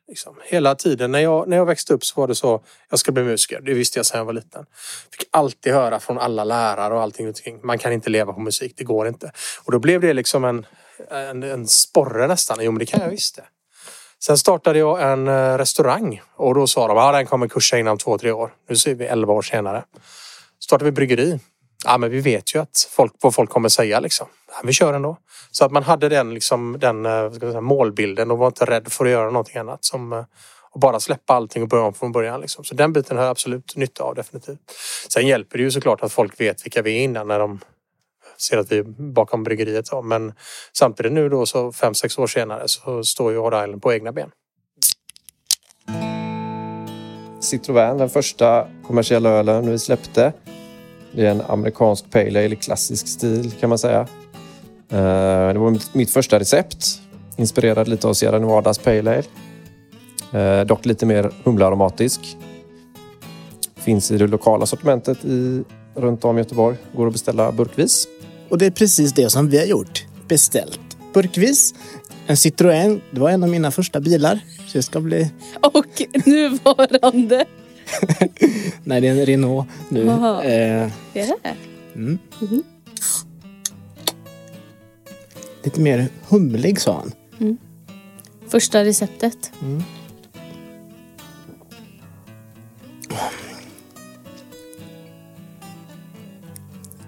[0.08, 0.36] Liksom.
[0.44, 1.12] Hela tiden.
[1.12, 2.60] När jag, när jag växte upp så var det så.
[2.90, 3.60] Jag ska bli musiker.
[3.60, 4.66] Det visste jag sedan jag var liten.
[5.12, 7.34] Fick alltid höra från alla lärare och allting.
[7.62, 8.74] Man kan inte leva på musik.
[8.76, 9.32] Det går inte.
[9.64, 10.66] Och då blev det liksom en,
[11.10, 12.58] en, en sporre nästan.
[12.60, 13.44] Jo men det kan jag visst det.
[14.20, 17.98] Sen startade jag en eh, restaurang och då sa de att den kommer kursa inom
[17.98, 18.54] två, tre år.
[18.68, 19.84] Nu ser vi elva år senare.
[20.60, 21.40] Startade vi bryggeri.
[21.84, 24.26] Ja, men vi vet ju att folk, vad folk kommer säga liksom.
[24.64, 25.16] Vi kör ändå.
[25.50, 29.04] Så att man hade den, liksom, den eh, säga, målbilden och var inte rädd för
[29.04, 29.84] att göra någonting annat.
[29.84, 30.24] Som, eh,
[30.70, 32.40] och bara släppa allting och börja om från början.
[32.40, 32.64] Liksom.
[32.64, 34.58] Så den biten har jag absolut nytta av definitivt.
[35.08, 37.60] Sen hjälper det ju såklart att folk vet vilka vi är innan när de
[38.38, 38.82] ser att vi är
[39.12, 39.88] bakom bryggeriet.
[40.04, 40.32] Men
[40.72, 44.12] samtidigt nu då så fem, sex år senare så står ju Hard Island på egna
[44.12, 44.30] ben.
[47.40, 50.32] Citroën, den första kommersiella ölen vi släppte.
[51.12, 54.06] Det är en amerikansk pale ale i klassisk stil kan man säga.
[54.90, 56.86] Eh, det var mitt första recept.
[57.36, 59.22] Inspirerad lite av Sierra Nevadas pale ale.
[60.32, 62.36] Eh, dock lite mer humlearomatisk.
[63.76, 66.76] Finns i det lokala sortimentet i, runt om Göteborg.
[66.96, 68.08] Går att beställa burkvis.
[68.48, 70.06] Och det är precis det som vi har gjort.
[70.28, 70.80] Beställt
[71.14, 71.74] burkvis.
[72.26, 74.40] En Citroën, det var en av mina första bilar.
[74.66, 75.30] Så det ska bli...
[75.60, 77.44] Och nuvarande.
[78.84, 80.04] Nej, det är en Renault nu.
[80.04, 80.44] Jaha.
[80.44, 81.54] Eh, Det är det?
[81.94, 82.18] mm.
[85.68, 87.12] Lite mer humlig sa han.
[88.48, 89.52] Första receptet.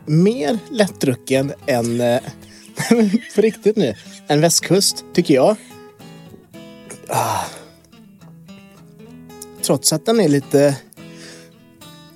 [0.06, 2.00] Mer lättdrucken än...
[2.00, 2.20] Eh,
[3.34, 3.94] på riktigt nu.
[4.26, 5.56] En västkust, tycker jag.
[7.08, 7.44] Ah.
[9.62, 10.76] Trots att den är lite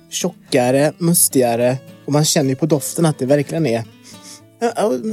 [0.09, 3.94] tjockare, mustigare och man känner ju på doften att det verkligen är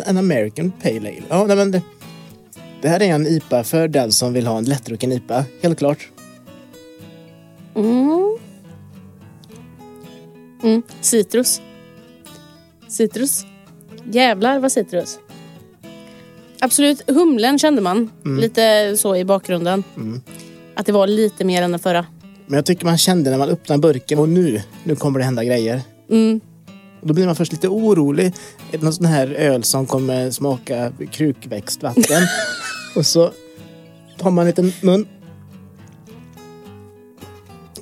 [0.06, 1.22] en American Pale Ale.
[1.28, 1.82] Ja, nej, men det,
[2.82, 6.08] det här är en IPA för den som vill ha en lättdrucken IPA, helt klart.
[7.74, 8.38] Mm.
[10.62, 10.82] Mm.
[11.00, 11.60] Citrus.
[12.88, 13.46] Citrus.
[14.04, 15.18] Jävlar vad citrus.
[16.60, 18.10] Absolut, humlen kände man.
[18.40, 19.84] Lite så i bakgrunden.
[20.74, 22.06] Att det var lite mer än den förra.
[22.46, 25.44] Men jag tycker man kände när man öppnade burken och nu, nu kommer det hända
[25.44, 25.80] grejer.
[26.10, 26.40] Mm.
[27.02, 28.32] Och då blir man först lite orolig.
[28.80, 32.22] Någon sån här öl som kommer smaka krukväxtvatten?
[32.96, 33.32] och så
[34.18, 35.06] tar man en liten mun.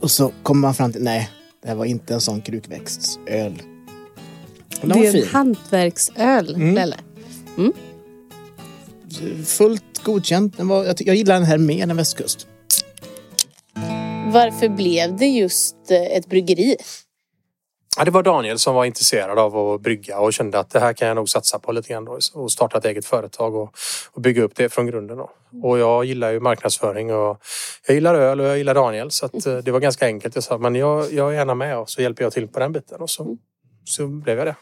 [0.01, 1.31] Och så kommer man fram till, nej,
[1.63, 3.63] det här var inte en sån krukväxtsöl.
[4.81, 6.75] Den Det var är en hantverksöl, Mm.
[6.75, 6.97] Lelle.
[9.47, 10.57] Fullt godkänt.
[10.57, 12.47] Den var, jag, jag gillar den här mer än västkust.
[14.33, 16.77] Varför blev det just eh, ett bryggeri?
[17.97, 20.93] Ja, det var Daniel som var intresserad av att brygga och kände att det här
[20.93, 23.75] kan jag nog satsa på lite grann då, och starta ett eget företag och,
[24.13, 25.17] och bygga upp det från grunden.
[25.17, 25.31] Då.
[25.63, 27.41] Och jag gillar ju marknadsföring och
[27.87, 30.35] jag gillar öl och jag gillar Daniel så att, eh, det var ganska enkelt.
[30.35, 32.73] Jag sa men jag, jag är gärna med och så hjälper jag till på den
[32.73, 33.37] biten och så,
[33.85, 34.57] så blev jag det.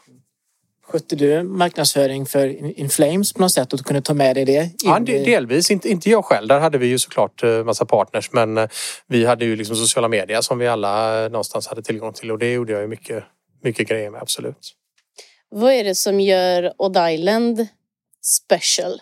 [0.91, 4.35] Skötte du marknadsföring för In- In Flames på något sätt och du kunde ta med
[4.35, 4.63] dig det?
[4.63, 5.71] in Ja, delvis.
[5.71, 6.47] Inte, inte jag själv.
[6.47, 8.69] Där hade vi ju såklart eh, massa partners men eh,
[9.07, 12.39] vi hade ju liksom sociala medier som vi alla eh, någonstans hade tillgång till och
[12.39, 13.23] det gjorde jag ju mycket,
[13.63, 14.75] mycket grejer med, absolut.
[15.49, 17.67] Vad är det som gör Odd Island
[18.23, 19.01] special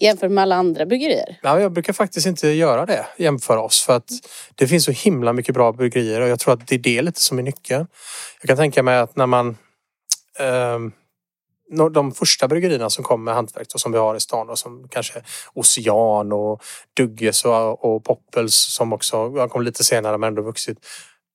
[0.00, 1.38] jämfört med alla andra bryggerier?
[1.42, 3.82] Ja, jag brukar faktiskt inte göra det, jämföra oss.
[3.82, 4.08] För att
[4.54, 7.20] det finns så himla mycket bra bryggerier och jag tror att det är det lite
[7.20, 7.86] som är nyckeln.
[8.40, 9.56] Jag kan tänka mig att när man...
[10.38, 10.92] ehm,
[11.92, 15.22] de första bryggerierna som kom med hantverk som vi har i stan och som kanske
[15.54, 16.62] Ocean och
[16.96, 20.78] Dugges och, och Poppels som också kom lite senare men ändå vuxit.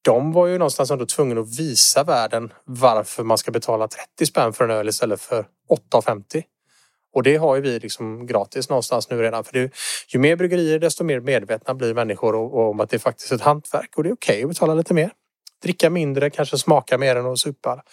[0.01, 4.53] De var ju någonstans ändå tvungna att visa världen varför man ska betala 30 spänn
[4.53, 5.45] för en öl istället för
[5.93, 6.43] 8,50.
[7.15, 9.43] Och det har ju vi liksom gratis någonstans nu redan.
[9.43, 9.71] För det,
[10.07, 13.31] ju mer bryggerier desto mer medvetna blir människor och- och om att det är faktiskt
[13.31, 15.11] ett hantverk och det är okej att betala lite mer.
[15.63, 17.83] Dricka mindre, kanske smaka mer än att supa.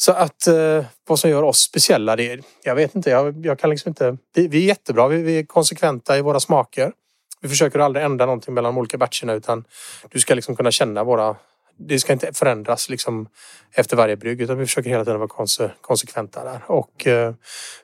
[0.00, 3.58] Så att eh, vad som gör oss speciella, det är, jag vet inte, jag, jag
[3.58, 4.16] kan liksom inte.
[4.34, 6.92] Vi, vi är jättebra, vi, vi är konsekventa i våra smaker.
[7.40, 9.64] Vi försöker aldrig ändra någonting mellan de olika batcherna utan
[10.10, 11.36] du ska liksom kunna känna våra
[11.78, 13.28] det ska inte förändras liksom
[13.72, 16.64] efter varje brygg utan vi försöker hela tiden vara konse, konsekventa där.
[16.66, 17.34] Och eh,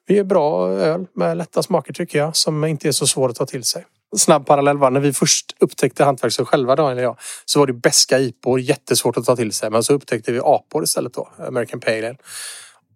[0.07, 3.37] vi är bra öl med lätta smaker tycker jag som inte är så svår att
[3.37, 3.85] ta till sig.
[4.17, 7.73] Snabb parallell var när vi först upptäckte hantverksöl själva Daniel och jag så var det
[7.73, 11.81] beska IPor jättesvårt att ta till sig men så upptäckte vi apor istället då, American
[11.81, 12.17] Pale Ale.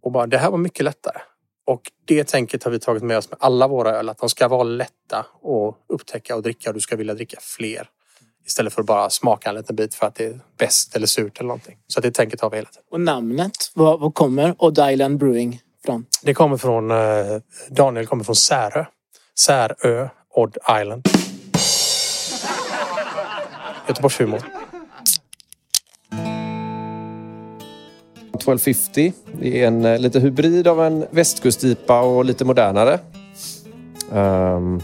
[0.02, 1.18] Och bara det här var mycket lättare.
[1.66, 4.48] Och det tänket har vi tagit med oss med alla våra öl att de ska
[4.48, 7.88] vara lätta att upptäcka och dricka och du ska vilja dricka fler.
[8.46, 11.38] Istället för att bara smaka en liten bit för att det är bäst eller surt
[11.38, 11.78] eller någonting.
[11.86, 12.84] Så det tänket har vi hela tiden.
[12.90, 16.06] Och namnet, vad, vad kommer Odd Island Brewing från?
[16.22, 16.96] Det kommer från, eh,
[17.70, 18.84] Daniel kommer från Särö.
[19.38, 21.08] Särö, Odd Island.
[23.88, 24.38] Göteborgshumor.
[28.34, 29.12] 1250.
[29.40, 32.98] Det är en eh, lite hybrid av en västkustipa och lite modernare.
[34.12, 34.80] Ehm,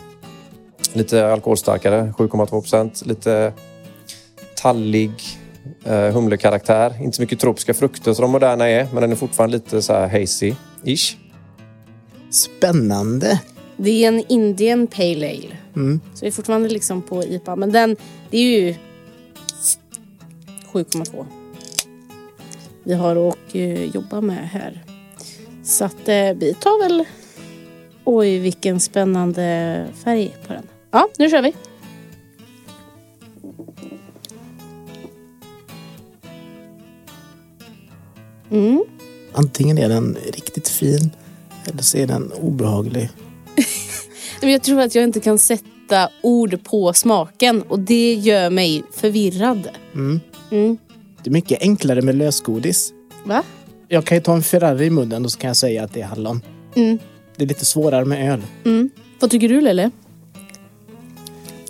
[0.93, 3.07] lite alkoholstarkare, 7,2 procent.
[3.07, 3.53] Lite
[4.57, 5.13] tallig
[5.87, 7.03] uh, humlekaraktär.
[7.03, 9.93] Inte så mycket tropiska frukter som de moderna är, men den är fortfarande lite så
[9.93, 11.17] här hazy-ish.
[12.31, 13.41] Spännande.
[13.77, 15.57] Det är en Indian Pale Ale.
[15.77, 16.01] Mm.
[16.15, 17.57] Så vi är fortfarande liksom på IPA.
[17.57, 17.97] Men den,
[18.31, 18.75] det är ju
[20.73, 21.27] 7,2.
[22.83, 24.85] Vi har att eh, jobba med här.
[25.63, 27.05] Så att eh, vi tar väl...
[28.05, 30.67] Oj, vilken spännande färg på den.
[30.91, 31.53] Ja, nu kör vi.
[38.51, 38.85] Mm.
[39.33, 41.11] Antingen är den riktigt fin
[41.67, 43.11] eller så är den obehaglig
[44.51, 49.69] jag tror att jag inte kan sätta ord på smaken och det gör mig förvirrad.
[49.95, 50.21] Mm.
[50.51, 50.79] Mm.
[51.23, 52.93] Det är mycket enklare med lösgodis.
[53.25, 53.43] Va?
[53.89, 56.01] Jag kan ju ta en Ferrari i munnen och så kan jag säga att det
[56.01, 56.43] är hallon.
[56.75, 56.99] Mm.
[57.37, 58.43] Det är lite svårare med öl.
[58.65, 58.91] Mm.
[59.21, 59.91] Vad tycker du Lelle?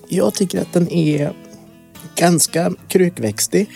[0.09, 1.33] Jag tycker att den är
[2.17, 3.71] ganska krukväxtig.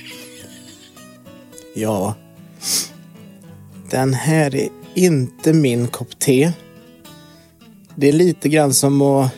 [1.75, 2.15] Ja.
[3.91, 6.53] Den här är inte min kopp te.
[8.01, 9.33] Det är lite grann som att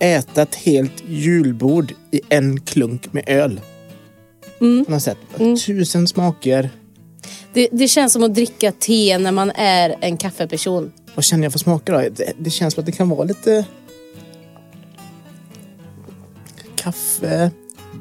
[0.00, 3.60] äta ett helt julbord i en klunk med öl.
[4.60, 4.84] Mm.
[4.84, 5.18] På något sätt.
[5.38, 5.56] Mm.
[5.56, 6.70] Tusen smaker.
[7.52, 10.92] Det, det känns som att dricka te när man är en kaffeperson.
[11.14, 11.98] Vad känner jag för smaker då?
[11.98, 13.64] Det, det känns som att det kan vara lite...
[16.76, 17.50] Kaffe,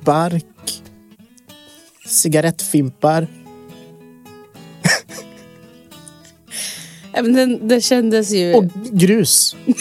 [0.04, 0.84] bark,
[2.08, 3.28] cigarettfimpar.
[7.15, 9.56] Även den, det kändes ju Och grus.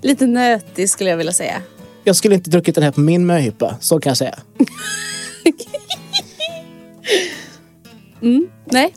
[0.00, 1.62] lite nötig skulle jag vilja säga.
[2.04, 4.38] Jag skulle inte druckit den här på min möhippa, så kan jag säga.
[8.64, 8.94] Nej,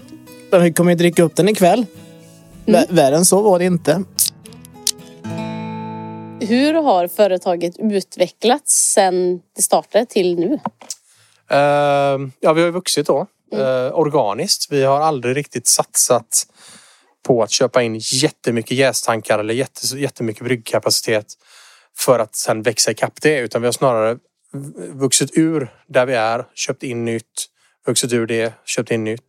[0.51, 1.85] Men vi kommer ju dricka upp den ikväll.
[2.65, 2.85] Mm.
[2.89, 4.03] Värre än så var det inte.
[6.41, 10.59] hur har företaget utvecklats sedan det startade till nu?
[11.49, 11.57] Eh,
[12.39, 13.27] ja, vi har ju vuxit då.
[13.51, 14.71] Eh, organiskt.
[14.71, 16.47] Vi har aldrig riktigt satsat
[17.27, 21.25] på att köpa in jättemycket jästankar eller jättemycket bryggkapacitet
[21.97, 23.39] för att sen växa ikapp det.
[23.39, 24.17] Utan vi har snarare
[24.93, 27.45] vuxit ur där vi är, köpt in nytt,
[27.88, 29.25] vuxit ur det, köpt in nytt.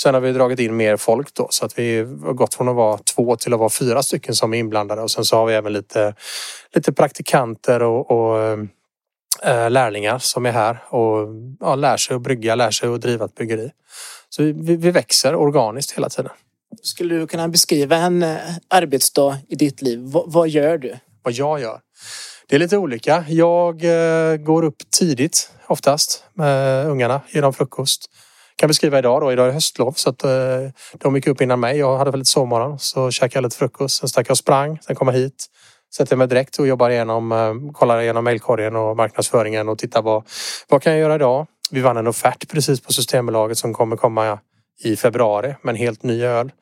[0.00, 2.76] Sen har vi dragit in mer folk då så att vi har gått från att
[2.76, 5.54] vara två till att vara fyra stycken som är inblandade och sen så har vi
[5.54, 6.14] även lite,
[6.74, 8.58] lite praktikanter och, och eh,
[9.68, 11.28] lärlingar som är här och
[11.60, 13.70] ja, lär sig att brygga, lär sig att driva ett bryggeri.
[14.28, 16.32] Så vi, vi, växer organiskt hela tiden.
[16.82, 18.36] Skulle du kunna beskriva en eh,
[18.68, 19.98] arbetsdag i ditt liv?
[19.98, 20.96] V- vad gör du?
[21.22, 21.80] vad jag gör.
[22.48, 23.24] Det är lite olika.
[23.28, 28.10] Jag eh, går upp tidigt oftast med ungarna, ger dem frukost.
[28.56, 29.32] Kan beskriva idag då.
[29.32, 30.30] Idag är höstlov så att eh,
[30.98, 31.78] de gick upp innan mig.
[31.78, 34.00] Jag hade väl lite sovmorgon så käkade jag lite frukost.
[34.00, 34.78] Sen stack jag och sprang.
[34.86, 35.46] Sen kom jag hit.
[35.96, 40.24] Sätter mig direkt och jobbar igenom, eh, kollar igenom mejlkorgen och marknadsföringen och tittar vad,
[40.68, 41.46] vad kan jag göra idag?
[41.70, 44.38] Vi vann en offert precis på Systembolaget som kommer komma
[44.84, 46.52] i februari med en helt ny öl.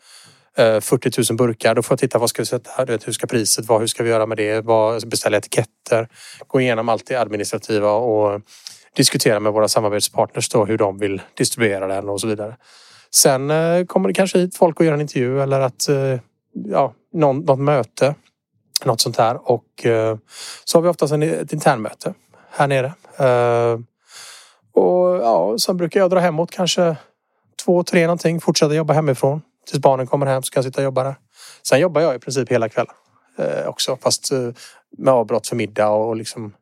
[0.57, 1.75] Eh, 40 000 burkar.
[1.75, 2.87] Då får jag titta vad ska vi sätta här?
[2.87, 3.79] Vet, Hur ska priset vara?
[3.79, 4.61] Hur ska vi göra med det?
[4.61, 6.09] Vad, beställa etiketter.
[6.47, 8.41] Gå igenom allt det administrativa och
[8.97, 12.57] diskutera med våra samarbetspartners då hur de vill distribuera den och så vidare.
[13.11, 15.89] Sen eh, kommer det kanske hit folk och gör en intervju eller att
[16.53, 18.15] ja, någon, något möte.
[18.85, 20.17] Något sånt här och eh,
[20.65, 22.15] så har vi oftast en, ett internmöte
[22.51, 22.95] här nere.
[23.17, 23.79] Eh,
[24.73, 26.97] och ja, sen brukar jag dra hemåt kanske
[27.65, 28.41] två, tre någonting.
[28.41, 31.15] Fortsätta jobba hemifrån tills barnen kommer hem så kan jag sitta och jobba där.
[31.63, 32.95] Sen jobbar jag i princip hela kvällen
[33.39, 34.49] eh, också fast eh,
[34.99, 36.53] med avbrott för middag och liksom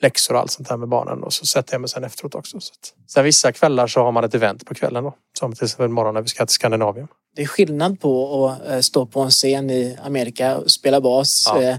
[0.00, 2.60] läxor och allt sånt där med barnen och så sätter jag mig sen efteråt också.
[2.60, 5.14] Så att, sen vissa kvällar så har man ett event på kvällen då.
[5.38, 7.08] Som till exempel imorgon när vi ska till Skandinavien.
[7.36, 11.52] Det är skillnad på att eh, stå på en scen i Amerika och spela bas
[11.54, 11.62] Ja.
[11.62, 11.76] eh,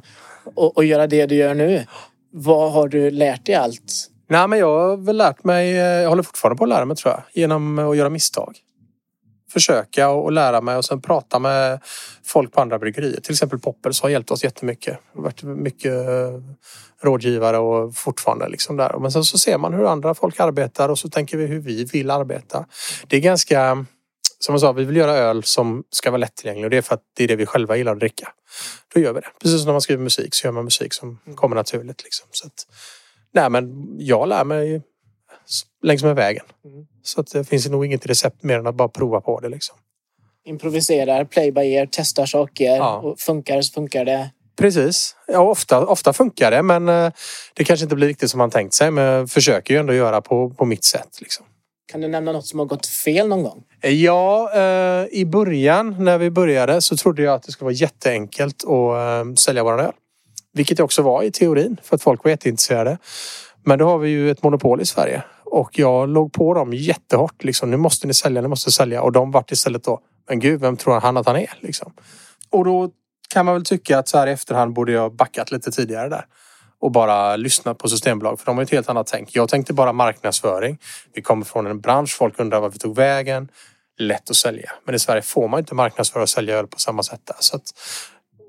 [0.55, 1.85] och, och göra det du gör nu.
[2.31, 4.09] Vad har du lärt dig allt?
[4.29, 6.97] Nej men jag har väl lärt mig, eh, jag håller fortfarande på att lära mig
[6.97, 8.57] tror jag, genom att göra misstag.
[9.53, 11.79] Försöka och och lära mig och sen prata med
[12.25, 13.21] folk på andra bryggerier.
[13.21, 14.93] Till exempel Poppels har hjälpt oss jättemycket.
[15.13, 15.93] Det har varit mycket
[17.03, 18.97] rådgivare och fortfarande liksom där.
[18.99, 21.83] Men sen så ser man hur andra folk arbetar och så tänker vi hur vi
[21.83, 22.65] vill arbeta.
[23.07, 23.85] Det är ganska,
[24.39, 26.95] som jag sa, vi vill göra öl som ska vara lättillgänglig och det är för
[26.95, 28.27] att det är det vi själva gillar att dricka.
[28.93, 29.27] Då gör vi det.
[29.41, 32.03] Precis som när man skriver musik så gör man musik som kommer naturligt.
[32.03, 32.27] Liksom.
[32.31, 32.67] Så att,
[33.33, 34.81] nej men jag lär mig
[35.83, 36.45] längs med vägen.
[37.03, 39.75] Så att det finns nog inget recept mer än att bara prova på det liksom.
[40.45, 42.97] Improviserar, play by ear, testar saker Ja.
[42.97, 44.29] och funkar så funkar det.
[44.57, 45.15] Precis.
[45.27, 47.11] Ja, ofta, ofta funkar det men eh,
[47.53, 48.91] det kanske inte blir riktigt som man tänkt sig.
[48.91, 51.21] Men jag försöker ju ändå göra på, på mitt sätt.
[51.21, 51.45] Liksom.
[51.91, 53.63] Kan du nämna något som har gått fel någon gång?
[53.81, 58.63] Ja, eh, i början när vi började så trodde jag att det skulle vara jätteenkelt
[58.63, 59.93] att eh, sälja våran öl.
[60.53, 62.97] Vilket det också var i teorin för att folk var jätteintresserade.
[63.63, 65.23] Men då har vi ju ett monopol i Sverige.
[65.43, 67.43] Och jag låg på dem jättehårt.
[67.43, 69.01] Liksom, nu måste ni sälja, ni måste sälja.
[69.01, 71.53] Och de vart istället då, men gud, vem tror han att han är?
[71.59, 71.93] Liksom.
[72.49, 72.89] Och då
[73.29, 76.25] kan man väl tycka att så här i efterhand borde jag backat lite tidigare där.
[76.79, 78.39] Och bara lyssnat på Systembolag.
[78.39, 79.35] För de har ett helt annat tänk.
[79.35, 80.77] Jag tänkte bara marknadsföring.
[81.13, 83.49] Vi kommer från en bransch, folk undrar var vi tog vägen.
[83.99, 84.71] Lätt att sälja.
[84.85, 87.35] Men i Sverige får man inte marknadsföra och sälja öl på samma sätt där.
[87.39, 87.63] Så att,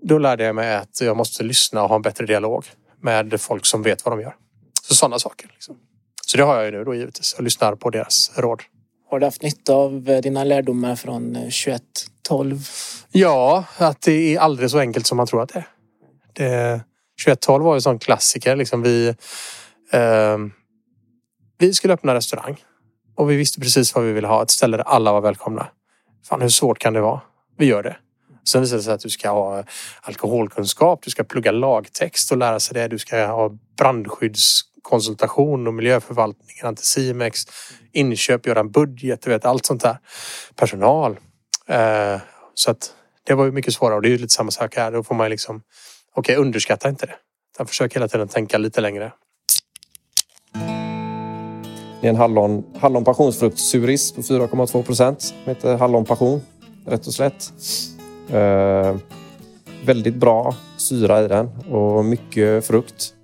[0.02, 2.64] då lärde jag mig att jag måste lyssna och ha en bättre dialog
[3.00, 4.34] med folk som vet vad de gör.
[4.82, 5.48] Så sådana saker.
[5.52, 5.76] Liksom.
[6.26, 7.34] Så det har jag ju nu då givetvis.
[7.36, 8.62] Jag lyssnar på deras råd.
[9.10, 12.58] Har du haft nytta av eh, dina lärdomar från eh, 2112?
[13.12, 15.68] Ja, att det är aldrig så enkelt som man tror att det är.
[16.32, 16.80] Det,
[17.24, 18.56] 2112 var ju en sån klassiker.
[18.56, 19.08] Liksom vi,
[19.92, 20.38] eh,
[21.58, 22.56] vi skulle öppna restaurang
[23.16, 24.42] och vi visste precis vad vi ville ha.
[24.42, 25.68] Ett ställe där alla var välkomna.
[26.28, 27.20] Fan, hur svårt kan det vara?
[27.58, 27.96] Vi gör det.
[28.48, 29.64] Sen visade det sig att du ska ha
[30.00, 32.88] alkoholkunskap, du ska plugga lagtext och lära sig det.
[32.88, 37.42] Du ska ha brandskyddskonsultation och miljöförvaltning, Anticimex,
[37.92, 39.98] inköp, göra en budget, du vet allt sånt där.
[40.56, 41.16] Personal.
[41.68, 42.20] Eh,
[42.54, 42.92] så att
[43.24, 44.92] det var ju mycket svårare och det är ju lite samma sak här.
[44.92, 45.62] Då får man liksom,
[46.18, 47.14] okej okay, underskatta inte det.
[47.54, 49.12] Utan försök hela tiden tänka lite längre.
[52.00, 55.22] Det är en hallon, hallon passionsfruktsuris på 4,2 procent.
[55.22, 56.40] Som heter Hallon passion,
[56.86, 57.52] rätt och slätt.
[58.30, 58.96] Eh,
[59.84, 63.14] väldigt bra syra i den och mycket frukt.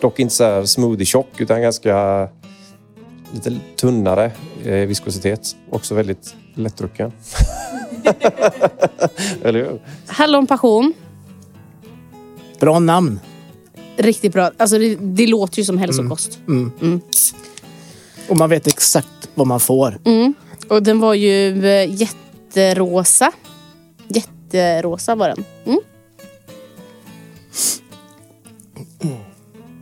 [0.00, 2.28] Dock inte så här smoothie-tjock utan ganska
[3.32, 4.32] lite tunnare
[4.64, 5.56] eh, viskositet.
[5.70, 7.12] Också väldigt lättdrucken.
[9.42, 9.80] Eller hur?
[10.06, 10.94] Hallon passion.
[12.64, 13.20] Bra namn.
[13.96, 14.50] Riktigt bra.
[14.56, 16.38] Alltså det, det låter ju som hälsokost.
[16.48, 16.72] Mm.
[16.80, 17.00] Mm.
[18.28, 19.98] Och man vet exakt vad man får.
[20.04, 20.34] Mm.
[20.68, 23.32] Och den var ju eh, jätterosa.
[24.08, 25.44] Jätterosa var den.
[25.66, 25.80] Mm.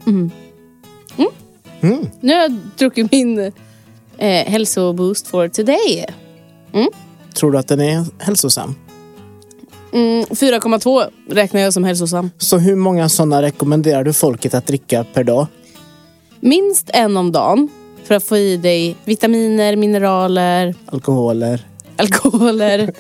[0.06, 0.30] Mm.
[1.80, 2.06] Mm.
[2.20, 3.38] Nu har jag druckit min
[4.18, 6.06] eh, hälsoboost for today.
[7.34, 8.74] Tror du att den är hälsosam?
[9.92, 12.30] Mm, 4,2 räknar jag som hälsosam.
[12.38, 15.46] Så hur många sådana rekommenderar du folket att dricka per dag?
[16.40, 17.68] Minst en om dagen
[18.04, 21.66] för att få i dig vitaminer, mineraler, Alkoholer?
[21.96, 22.78] alkoholer.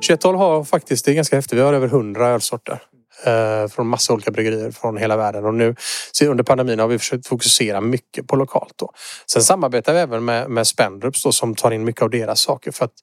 [0.00, 2.82] 2112 har faktiskt, det är ganska häftigt, vi har över 100 ölsorter.
[3.24, 5.44] Eh, från massa olika bryggerier från hela världen.
[5.44, 5.74] Och nu
[6.22, 8.72] under pandemin har vi försökt fokusera mycket på lokalt.
[8.76, 8.92] Då.
[9.26, 12.72] Sen samarbetar vi även med, med Spendrups då, som tar in mycket av deras saker.
[12.72, 12.94] För att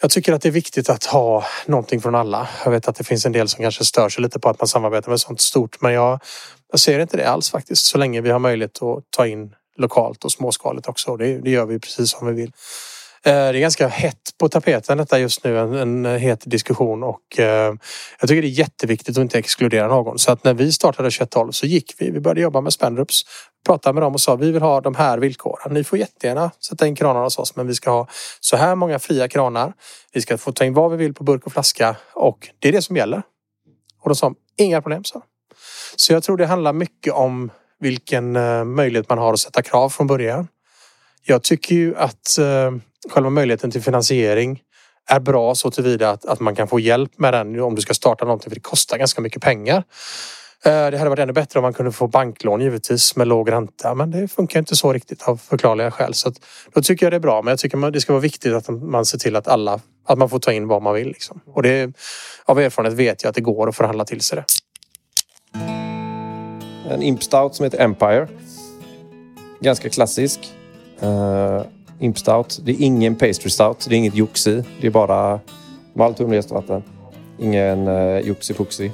[0.00, 2.48] jag tycker att det är viktigt att ha någonting från alla.
[2.64, 4.68] Jag vet att det finns en del som kanske stör sig lite på att man
[4.68, 5.80] samarbetar med sånt stort.
[5.80, 6.20] Men jag,
[6.70, 7.84] jag ser inte det alls faktiskt.
[7.84, 11.16] Så länge vi har möjlighet att ta in lokalt och småskaligt också.
[11.16, 12.52] Det, det gör vi precis som vi vill.
[13.22, 17.38] Eh, det är ganska hett på tapeten detta just nu, en, en het diskussion och
[17.38, 17.74] eh,
[18.20, 20.18] jag tycker det är jätteviktigt att inte exkludera någon.
[20.18, 23.22] Så att när vi startade 2112 så gick vi, vi började jobba med Spendrups,
[23.66, 25.74] pratade med dem och sa vi vill ha de här villkoren.
[25.74, 28.08] Ni får jättegärna sätta in kranar hos oss men vi ska ha
[28.40, 29.72] så här många fria kranar.
[30.12, 32.72] Vi ska få ta in vad vi vill på burk och flaska och det är
[32.72, 33.22] det som gäller.
[34.02, 35.22] Och de sa inga problem så.
[35.96, 37.50] Så jag tror det handlar mycket om
[37.80, 40.48] vilken eh, möjlighet man har att sätta krav från början.
[41.22, 42.70] Jag tycker ju att eh,
[43.08, 44.60] själva möjligheten till finansiering
[45.10, 47.94] är bra så tillvida att, att man kan få hjälp med den om du ska
[47.94, 49.84] starta någonting för det kostar ganska mycket pengar.
[50.64, 53.94] Eh, det hade varit ännu bättre om man kunde få banklån givetvis med låg ränta
[53.94, 56.14] men det funkar inte så riktigt av förklarliga skäl.
[56.14, 56.34] Så att,
[56.74, 59.04] då tycker jag det är bra men jag tycker det ska vara viktigt att man
[59.04, 61.08] ser till att alla att man får ta in vad man vill.
[61.08, 61.40] Liksom.
[61.46, 61.96] Och det,
[62.44, 64.44] av erfarenhet vet jag att det går att förhandla till sig det.
[66.90, 68.28] En impstout som heter Empire.
[69.60, 70.40] Ganska klassisk.
[71.00, 71.62] Eh,
[71.98, 72.60] Uh, Imp Stout.
[72.62, 73.86] Det är ingen pastry stout.
[73.88, 74.64] Det är inget jox i.
[74.80, 75.40] Det är bara
[75.94, 76.82] malt, humle, jäst och vatten.
[77.38, 78.90] Ingen uh, joxi-foxi.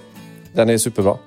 [0.55, 1.19] Den är superbra.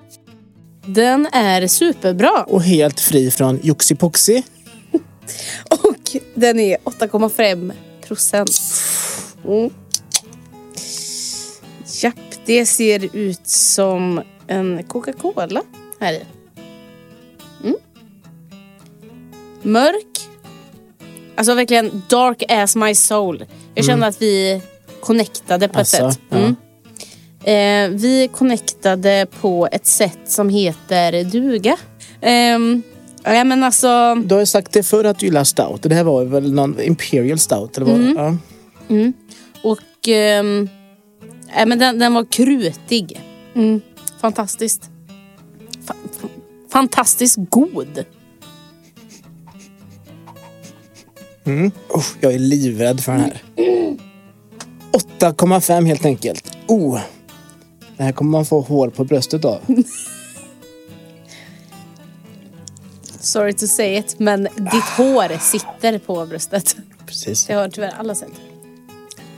[0.85, 4.43] Den är superbra Och helt fri från joxipoxi.
[5.69, 7.71] och den är 8,5
[8.07, 8.61] procent.
[9.45, 9.69] Mm.
[12.01, 12.15] Japp,
[12.45, 15.61] det ser ut som en Coca-Cola
[15.99, 16.21] här i.
[17.63, 17.75] Mm.
[19.61, 20.29] Mörk.
[21.37, 23.45] Alltså verkligen dark as my soul.
[23.75, 24.61] Jag kände att vi
[24.99, 26.21] connectade på Alltså, ett sätt.
[26.29, 26.37] ja.
[26.37, 26.55] Mm.
[27.43, 31.77] Eh, vi connectade på ett sätt som heter duga.
[32.21, 32.81] Ehm,
[33.23, 34.15] ja men alltså...
[34.15, 35.83] Du har ju sagt det förr att du gillar stout.
[35.83, 37.77] Det här var väl någon Imperial stout?
[37.77, 37.95] Eller vad?
[37.95, 38.15] Mm.
[38.87, 39.11] Ja.
[39.61, 40.69] Och ehm,
[41.57, 43.21] ja, men den, den var krutig.
[43.55, 43.81] Mm.
[44.21, 44.89] Fantastiskt.
[45.87, 46.29] Fa- fa-
[46.71, 48.05] fantastiskt god.
[51.47, 53.41] Usch, jag är livrädd för den här.
[55.19, 56.57] 8,5 helt enkelt.
[56.67, 56.99] Oh.
[57.97, 59.59] Det här kommer man få hår på bröstet av.
[63.19, 66.75] Sorry to say it, men ditt hår sitter på bröstet.
[67.05, 67.45] Precis.
[67.45, 68.31] Det har tyvärr alla sett.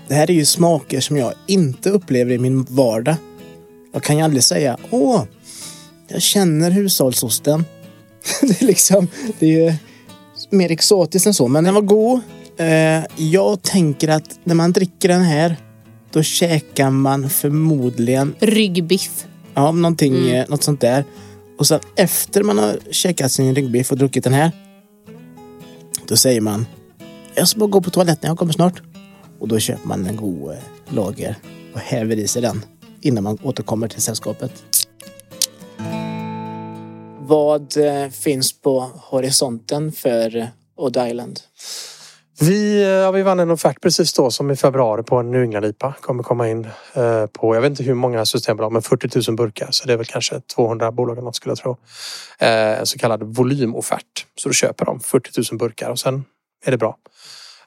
[0.08, 3.16] Det här är ju smaker som jag inte upplever i min vardag.
[3.94, 5.24] Jag kan ju aldrig säga åh,
[6.08, 7.66] jag känner hushållsosten.
[8.42, 9.08] det är liksom,
[9.40, 9.74] det är ju
[10.52, 12.20] mer exotiskt än så, men den var god.
[12.58, 15.56] Eh, jag tänker att när man dricker den här,
[16.12, 19.26] då käkar man förmodligen Ryggbiff.
[19.54, 21.06] ja, någonting, eh, något sånt där.
[21.58, 24.52] Och sen efter man har käkat sin ryggbiff och druckit den här.
[26.08, 26.66] Då säger man.
[27.36, 28.82] Jag ska bara gå på toaletten, jag kommer snart.
[29.40, 30.58] Och då köper man en god eh,
[30.90, 31.36] lager
[31.74, 32.66] och häver i sig den
[33.02, 34.52] innan man återkommer till sällskapet.
[37.30, 41.40] Vad eh, finns på horisonten för Odd Island?
[42.40, 45.44] Vi, eh, ja, vi vann en offert precis då som i februari på en New
[45.44, 45.94] England-IPA.
[46.02, 49.68] Kommer komma in eh, på, jag vet inte hur många systembolag, men 40 000 burkar.
[49.72, 51.78] Så det är väl kanske 200 bolag eller något skulle jag tro.
[52.40, 54.26] Eh, en så kallad volymoffert.
[54.36, 56.26] Så då köper de 40 000 burkar och sen
[56.66, 56.98] är det bra.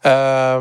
[0.02, 0.60] Eh,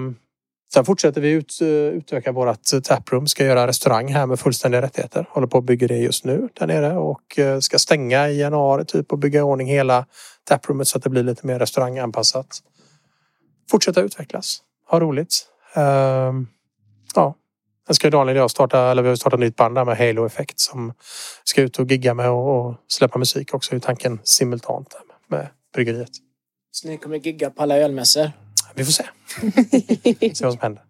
[0.73, 3.27] sen fortsätter vi ut, eh, utöka vårt eh, taproom.
[3.27, 5.25] Ska göra restaurang här med fullständiga rättigheter.
[5.29, 8.85] Håller på att bygga det just nu där nere och eh, ska stänga i januari
[8.85, 10.05] typ och bygga i ordning hela
[10.43, 12.61] taproomet så att det blir lite mer restauranganpassat
[13.71, 14.61] fortsätta utvecklas.
[14.89, 15.47] Ha roligt.
[15.75, 16.47] Um,
[17.15, 17.35] ja.
[17.87, 20.25] Sen ska Daniel och jag starta, eller vi har startat nytt band där med Halo
[20.25, 20.93] Effect som
[21.43, 24.95] ska ut och gigga med och, och släppa musik också i tanken simultant
[25.27, 26.09] med bryggeriet.
[26.71, 28.31] Så ni kommer gigga på alla ölmässor?
[28.75, 29.03] Vi får se.
[30.35, 30.83] se vad som händer.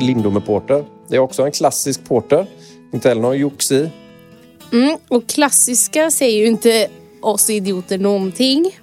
[0.00, 0.84] Lindome Porter.
[1.08, 2.46] Det är också en klassisk porter.
[2.92, 3.90] Inte heller någon jox i.
[4.72, 6.88] Mm, och klassiska säger ju inte
[7.20, 8.78] oss idioter någonting.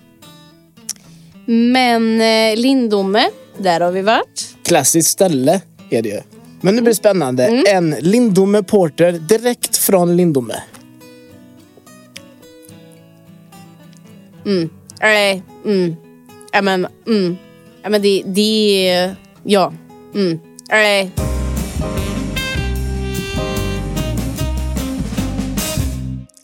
[1.45, 4.55] Men eh, Lindome, där har vi varit.
[4.63, 6.21] Klassiskt ställe är det ju.
[6.61, 7.45] Men nu blir det spännande.
[7.45, 7.63] Mm.
[7.67, 10.63] En Lindome Porter direkt från Lindome.
[15.01, 15.95] Nej, mm.
[16.51, 17.37] Ja men, mm.
[17.83, 19.15] Ja men det, det.
[19.43, 19.73] Ja.
[20.15, 20.39] Mm.
[20.69, 21.11] Nej.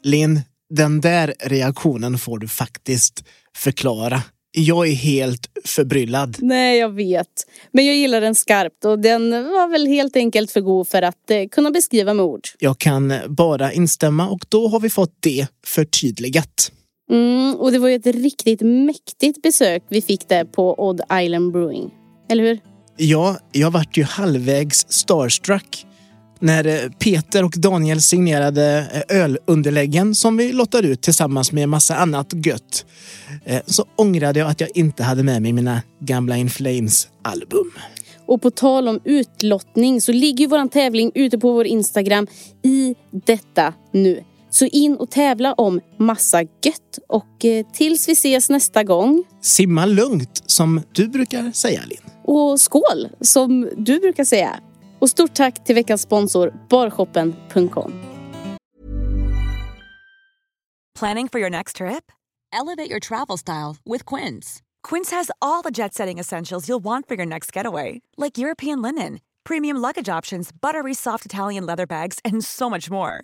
[0.03, 3.23] Linn, den där reaktionen får du faktiskt
[3.57, 4.21] förklara.
[4.51, 6.37] Jag är helt förbryllad.
[6.39, 7.27] Nej, jag vet.
[7.71, 11.31] Men jag gillar den skarpt och den var väl helt enkelt för god för att
[11.31, 12.41] eh, kunna beskriva med ord.
[12.59, 16.71] Jag kan bara instämma och då har vi fått det förtydligat.
[17.11, 21.51] Mm, och det var ju ett riktigt mäktigt besök vi fick där på Odd Island
[21.51, 21.91] Brewing.
[22.29, 22.59] Eller hur?
[22.97, 25.85] Ja, jag vart ju halvvägs starstruck
[26.39, 31.95] när eh, Peter och Daniel signerade eh, ölunderläggen som vi lottade ut tillsammans med massa
[31.95, 32.85] annat gött.
[33.45, 37.71] Eh, Så ångrade jag att jag inte hade med mig mina gamla In Flames album.
[38.25, 42.27] Och på tal om utlottning så ligger ju våran tävling ute på vår Instagram
[42.63, 42.95] i
[43.25, 44.23] detta nu.
[44.53, 49.23] Så in och tävla om massa gött och eh, tills vi ses nästa gång.
[49.41, 52.01] Simma lugnt, som du brukar säga Linn.
[52.23, 54.59] Och skål, som du brukar säga.
[54.99, 57.93] Och stort tack till veckans sponsor barshoppen.com.
[60.99, 62.11] Planning for your next trip?
[62.61, 64.61] Elevate your travel style with Quince.
[64.89, 68.81] Quince has all the jet setting essentials you'll want for your next getaway, like European
[68.81, 73.23] linen, premium luggage options, buttery soft Italian leather bags, and so much more.